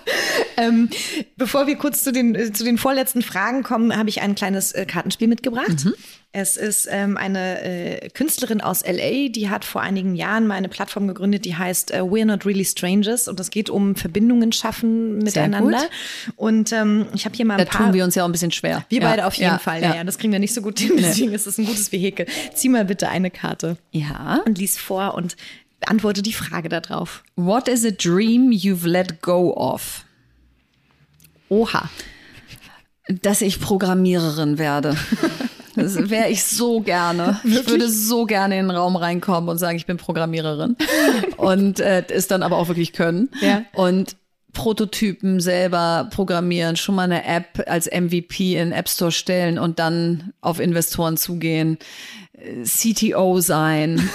[0.58, 0.90] Ähm,
[1.36, 4.72] bevor wir kurz zu den, äh, zu den vorletzten Fragen kommen, habe ich ein kleines
[4.72, 5.86] äh, Kartenspiel mitgebracht.
[5.86, 5.94] Mhm.
[6.34, 10.68] Es ist ähm, eine äh, Künstlerin aus LA, die hat vor einigen Jahren mal eine
[10.68, 15.20] Plattform gegründet, die heißt äh, We're Not Really Strangers und es geht um Verbindungen schaffen
[15.20, 15.88] miteinander.
[16.36, 17.86] Und ähm, ich habe hier mal ein Da paar.
[17.86, 18.84] tun wir uns ja auch ein bisschen schwer.
[18.90, 19.08] wir ja.
[19.08, 19.82] beide auf jeden ja, Fall.
[19.82, 19.96] Ja.
[19.96, 20.94] ja, das kriegen wir nicht so gut hin.
[20.98, 22.26] Deswegen ist es ein gutes Vehikel.
[22.54, 24.42] Zieh mal bitte eine Karte ja.
[24.46, 25.38] und lies vor und
[25.80, 27.24] beantworte die Frage darauf.
[27.36, 30.06] What is a dream you've let go of?
[31.50, 31.90] Oha.
[33.22, 34.96] dass ich Programmiererin werde.
[35.76, 37.40] Das wäre ich so gerne.
[37.44, 40.76] Ich würde so gerne in den Raum reinkommen und sagen, ich bin Programmiererin.
[41.38, 43.30] Und äh, es dann aber auch wirklich können.
[43.42, 43.62] Ja.
[43.74, 44.16] Und
[44.54, 49.78] Prototypen selber programmieren, schon mal eine App als MVP in den App Store stellen und
[49.78, 51.78] dann auf Investoren zugehen,
[52.64, 54.10] CTO sein.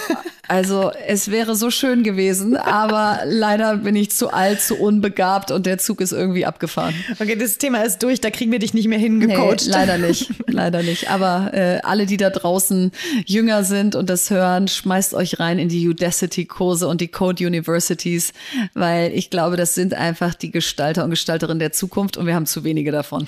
[0.49, 5.65] Also es wäre so schön gewesen, aber leider bin ich zu alt, zu unbegabt und
[5.65, 6.93] der Zug ist irgendwie abgefahren.
[7.17, 9.65] Okay, das Thema ist durch, da kriegen wir dich nicht mehr hingecoacht.
[9.65, 11.09] Nee, leider nicht, leider nicht.
[11.09, 12.91] Aber äh, alle, die da draußen
[13.25, 18.33] jünger sind und das hören, schmeißt euch rein in die Udacity-Kurse und die Code Universities,
[18.73, 22.47] weil ich glaube, das sind einfach die Gestalter und Gestalterinnen der Zukunft und wir haben
[22.47, 23.27] zu wenige davon.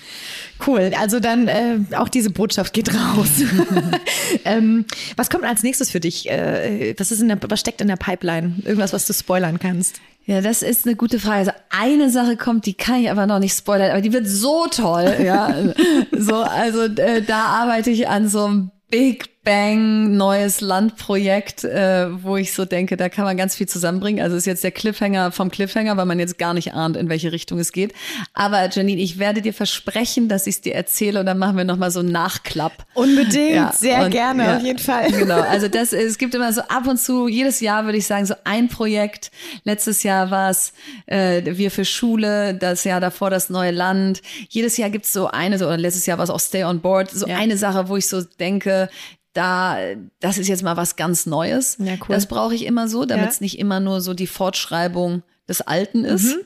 [0.67, 3.29] Cool, also dann äh, auch diese Botschaft geht raus.
[4.45, 4.85] ähm,
[5.15, 6.29] was kommt als nächstes für dich?
[6.29, 8.55] Äh, was, ist in der, was steckt in der Pipeline?
[8.63, 9.99] Irgendwas, was du spoilern kannst?
[10.25, 11.37] Ja, das ist eine gute Frage.
[11.39, 14.65] Also eine Sache kommt, die kann ich aber noch nicht spoilern, aber die wird so
[14.67, 15.15] toll.
[15.23, 15.53] Ja,
[16.11, 22.35] so also äh, da arbeite ich an so einem Big Bang neues Landprojekt, äh, wo
[22.35, 24.21] ich so denke, da kann man ganz viel zusammenbringen.
[24.23, 27.31] Also ist jetzt der Cliffhanger vom Cliffhanger, weil man jetzt gar nicht ahnt, in welche
[27.31, 27.93] Richtung es geht.
[28.33, 31.63] Aber Janine, ich werde dir versprechen, dass ich es dir erzähle und dann machen wir
[31.63, 32.85] noch mal so einen Nachklapp.
[32.95, 35.11] Unbedingt, Ja, sehr und- gerne, ja, auf jeden Fall.
[35.11, 38.25] Genau, also das, es gibt immer so ab und zu, jedes Jahr würde ich sagen,
[38.25, 39.29] so ein Projekt.
[39.63, 40.73] Letztes Jahr war es
[41.05, 44.23] äh, Wir für Schule, das Jahr davor das neue Land.
[44.49, 46.81] Jedes Jahr gibt es so eine, so, oder letztes Jahr war es auch Stay on
[46.81, 47.37] Board, so Ja.
[47.37, 48.89] eine Sache, wo ich so denke,
[49.35, 49.77] da,
[50.19, 51.77] das ist jetzt mal was ganz Neues.
[51.79, 52.15] Ja, cool.
[52.15, 53.31] Das brauche ich immer so, damit Ja.
[53.31, 56.35] es nicht immer nur so die Fortschreibung des Alten ist.
[56.35, 56.41] Mhm.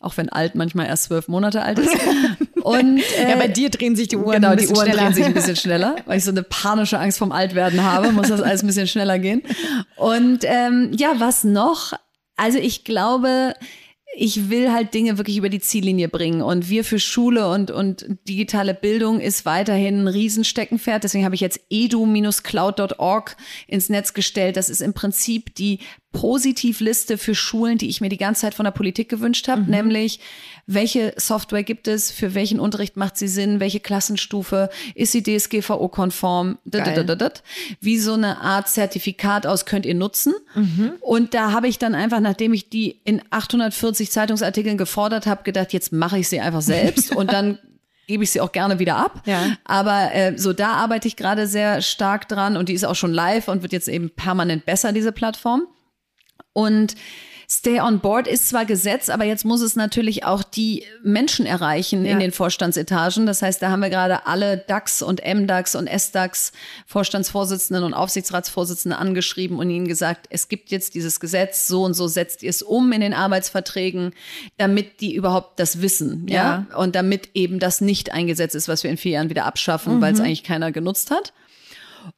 [0.00, 1.94] Auch wenn alt manchmal erst zwölf Monate alt ist.
[2.62, 5.02] Und äh, Ja, bei dir drehen sich die Uhren Genau, ein die bisschen Uhren schneller.
[5.04, 8.28] drehen sich ein bisschen schneller, weil ich so eine panische Angst vom Altwerden habe, muss
[8.28, 9.42] das alles ein bisschen schneller gehen.
[9.96, 11.92] Und ähm, ja, was noch?
[12.36, 13.54] Also ich glaube,
[14.18, 16.40] ich will halt Dinge wirklich über die Ziellinie bringen.
[16.40, 21.04] Und wir für Schule und, und digitale Bildung ist weiterhin ein Riesensteckenpferd.
[21.04, 23.36] Deswegen habe ich jetzt edu-cloud.org
[23.66, 24.56] ins Netz gestellt.
[24.56, 25.80] Das ist im Prinzip die
[26.12, 30.18] Positivliste für Schulen, die ich mir die ganze Zeit von der Politik gewünscht habe, nämlich
[30.66, 36.58] welche Software gibt es, für welchen Unterricht macht sie Sinn, welche Klassenstufe, ist sie DSGVO-konform,
[37.80, 40.34] wie so eine Art Zertifikat aus könnt ihr nutzen.
[41.00, 45.72] Und da habe ich dann einfach, nachdem ich die in 840 Zeitungsartikeln gefordert habe, gedacht,
[45.72, 47.58] jetzt mache ich sie einfach selbst und dann
[48.08, 49.22] gebe ich sie auch gerne wieder ab.
[49.26, 49.56] Ja.
[49.64, 53.12] Aber äh, so da arbeite ich gerade sehr stark dran und die ist auch schon
[53.12, 55.62] live und wird jetzt eben permanent besser, diese Plattform.
[56.52, 56.94] Und
[57.48, 62.04] Stay on Board ist zwar Gesetz, aber jetzt muss es natürlich auch die Menschen erreichen
[62.04, 62.12] Ja.
[62.12, 63.26] in den Vorstandsetagen.
[63.26, 66.52] Das heißt, da haben wir gerade alle DAX und MDAX und SDAX
[66.86, 72.08] Vorstandsvorsitzenden und Aufsichtsratsvorsitzenden angeschrieben und ihnen gesagt, es gibt jetzt dieses Gesetz, so und so
[72.08, 74.12] setzt ihr es um in den Arbeitsverträgen,
[74.56, 78.82] damit die überhaupt das wissen, ja, und damit eben das nicht ein Gesetz ist, was
[78.82, 81.32] wir in vier Jahren wieder abschaffen, weil es eigentlich keiner genutzt hat.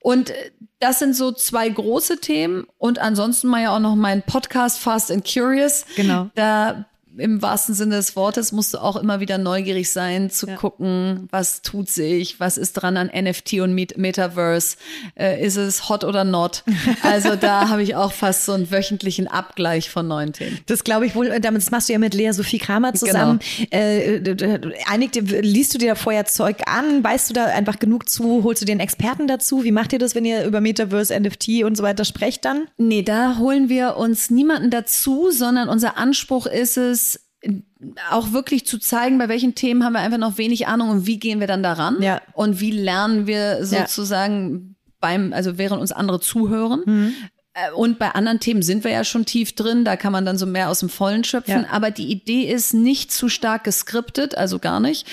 [0.01, 2.67] Und äh, das sind so zwei große Themen.
[2.79, 5.85] Und ansonsten mal ja auch noch mein Podcast Fast and Curious.
[5.97, 6.31] Genau.
[6.35, 6.87] Da
[7.19, 10.57] im wahrsten Sinne des Wortes musst du auch immer wieder neugierig sein, zu ja.
[10.57, 14.77] gucken, was tut sich, was ist dran an NFT und Met Metaverse,
[15.19, 16.65] äh, ist es hot oder not?
[17.03, 20.59] Also da habe ich auch fast so einen wöchentlichen Abgleich von neuen Themen.
[20.67, 23.41] Das glaube ich wohl, damit machst du ja mit Lea Sophie Kramer zusammen.
[23.71, 23.83] Genau.
[23.83, 27.03] Äh, einigt, liest du dir da vorher Zeug an?
[27.03, 28.43] Weißt du da einfach genug zu?
[28.45, 29.65] Holst du den Experten dazu?
[29.65, 32.67] Wie macht ihr das, wenn ihr über Metaverse, NFT und so weiter sprecht dann?
[32.77, 37.08] Nee, da holen wir uns niemanden dazu, sondern unser Anspruch ist es,
[38.11, 41.19] auch wirklich zu zeigen, bei welchen Themen haben wir einfach noch wenig Ahnung und wie
[41.19, 42.21] gehen wir dann daran ja.
[42.33, 44.91] und wie lernen wir sozusagen ja.
[45.01, 46.83] beim, also während uns andere zuhören.
[46.85, 47.15] Mhm.
[47.59, 50.39] Äh, und bei anderen Themen sind wir ja schon tief drin, da kann man dann
[50.39, 51.63] so mehr aus dem Vollen schöpfen.
[51.63, 51.71] Ja.
[51.71, 55.07] Aber die Idee ist nicht zu stark geskriptet, also gar nicht.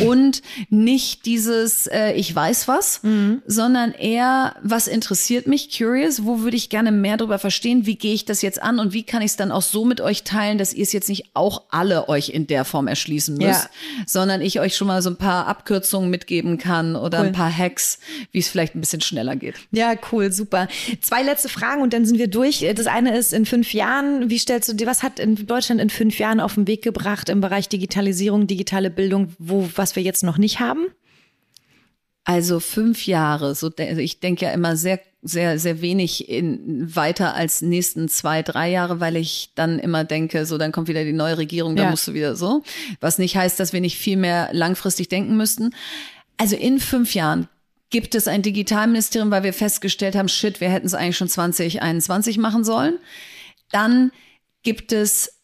[0.00, 3.42] Und nicht dieses, äh, ich weiß was, mhm.
[3.46, 8.14] sondern eher, was interessiert mich, curious, wo würde ich gerne mehr darüber verstehen, wie gehe
[8.14, 10.58] ich das jetzt an und wie kann ich es dann auch so mit euch teilen,
[10.58, 14.04] dass ihr es jetzt nicht auch alle euch in der Form erschließen müsst, ja.
[14.06, 17.26] sondern ich euch schon mal so ein paar Abkürzungen mitgeben kann oder cool.
[17.26, 17.98] ein paar Hacks,
[18.32, 19.56] wie es vielleicht ein bisschen schneller geht.
[19.70, 20.68] Ja, cool, super.
[21.00, 22.66] Zwei letzte Fragen und dann sind wir durch.
[22.74, 25.90] Das eine ist in fünf Jahren, wie stellst du dir, was hat in Deutschland in
[25.90, 30.24] fünf Jahren auf den Weg gebracht im Bereich Digitalisierung, digitale Bildung, wo, was wir jetzt
[30.24, 30.86] noch nicht haben?
[32.24, 37.34] Also fünf Jahre, so also ich denke ja immer sehr, sehr, sehr wenig in, weiter
[37.34, 41.12] als nächsten zwei, drei Jahre, weil ich dann immer denke, so dann kommt wieder die
[41.12, 41.90] neue Regierung, dann ja.
[41.90, 42.62] musst du wieder so.
[43.00, 45.74] Was nicht heißt, dass wir nicht viel mehr langfristig denken müssten.
[46.36, 47.48] Also in fünf Jahren
[47.92, 52.38] gibt es ein Digitalministerium, weil wir festgestellt haben, shit, wir hätten es eigentlich schon 2021
[52.38, 52.98] machen sollen.
[53.70, 54.10] Dann
[54.62, 55.40] gibt es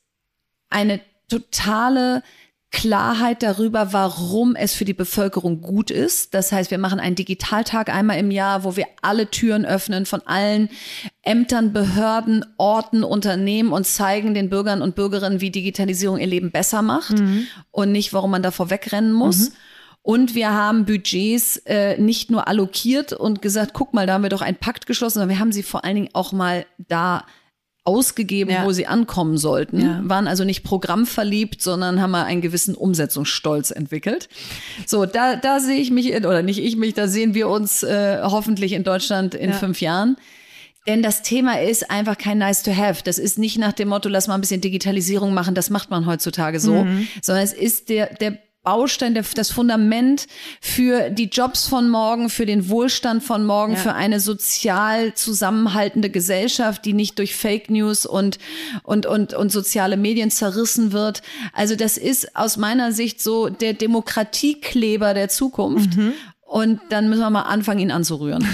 [0.70, 2.22] eine totale
[2.70, 6.34] Klarheit darüber, warum es für die Bevölkerung gut ist.
[6.34, 10.20] Das heißt, wir machen einen Digitaltag einmal im Jahr, wo wir alle Türen öffnen von
[10.26, 10.68] allen
[11.22, 16.82] Ämtern, Behörden, Orten, Unternehmen und zeigen den Bürgern und Bürgerinnen, wie Digitalisierung ihr Leben besser
[16.82, 17.46] macht mhm.
[17.70, 19.50] und nicht, warum man davor wegrennen muss.
[19.50, 19.54] Mhm.
[20.08, 24.30] Und wir haben Budgets äh, nicht nur allokiert und gesagt, guck mal, da haben wir
[24.30, 27.26] doch einen Pakt geschlossen, sondern wir haben sie vor allen Dingen auch mal da
[27.84, 28.64] ausgegeben, ja.
[28.64, 30.00] wo sie ankommen sollten, ja.
[30.04, 34.30] waren also nicht programmverliebt, sondern haben mal einen gewissen Umsetzungsstolz entwickelt.
[34.86, 38.20] So, da, da sehe ich mich, oder nicht ich mich, da sehen wir uns äh,
[38.22, 39.56] hoffentlich in Deutschland in ja.
[39.56, 40.16] fünf Jahren.
[40.86, 43.02] Denn das Thema ist einfach kein nice to have.
[43.04, 46.06] Das ist nicht nach dem Motto, lass mal ein bisschen Digitalisierung machen, das macht man
[46.06, 47.06] heutzutage so, mhm.
[47.20, 48.38] sondern es ist der, der
[48.68, 50.26] Baustein, das Fundament
[50.60, 53.78] für die Jobs von morgen, für den Wohlstand von morgen, ja.
[53.78, 58.36] für eine sozial zusammenhaltende Gesellschaft, die nicht durch Fake News und,
[58.82, 61.22] und, und, und soziale Medien zerrissen wird.
[61.54, 65.96] Also das ist aus meiner Sicht so der Demokratiekleber der Zukunft.
[65.96, 66.12] Mhm.
[66.42, 68.46] Und dann müssen wir mal anfangen, ihn anzurühren.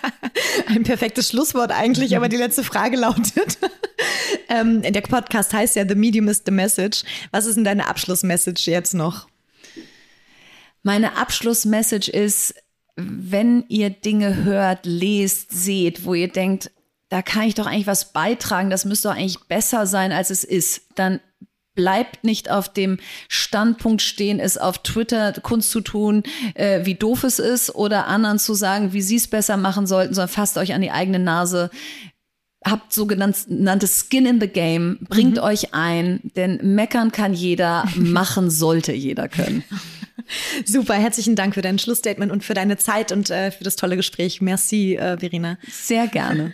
[0.68, 3.58] Ein perfektes Schlusswort eigentlich, aber die letzte Frage lautet.
[4.48, 7.02] ähm, der Podcast heißt ja The Medium is the Message.
[7.30, 9.28] Was ist denn deine Abschlussmessage jetzt noch?
[10.82, 12.54] Meine Abschlussmessage ist,
[12.96, 16.70] wenn ihr Dinge hört, lest, seht, wo ihr denkt,
[17.08, 20.44] da kann ich doch eigentlich was beitragen, das müsste doch eigentlich besser sein, als es
[20.44, 21.20] ist, dann
[21.74, 26.24] bleibt nicht auf dem Standpunkt stehen, es auf Twitter Kunst zu tun,
[26.54, 30.14] äh, wie doof es ist, oder anderen zu sagen, wie sie es besser machen sollten,
[30.14, 31.70] sondern fasst euch an die eigene Nase.
[32.64, 35.42] Habt sogenannte Skin in the Game, bringt mhm.
[35.42, 39.64] euch ein, denn meckern kann jeder, machen sollte jeder können.
[40.64, 43.96] Super, herzlichen Dank für dein Schlussstatement und für deine Zeit und äh, für das tolle
[43.96, 44.40] Gespräch.
[44.40, 45.58] Merci, äh, Verena.
[45.70, 46.52] Sehr gerne.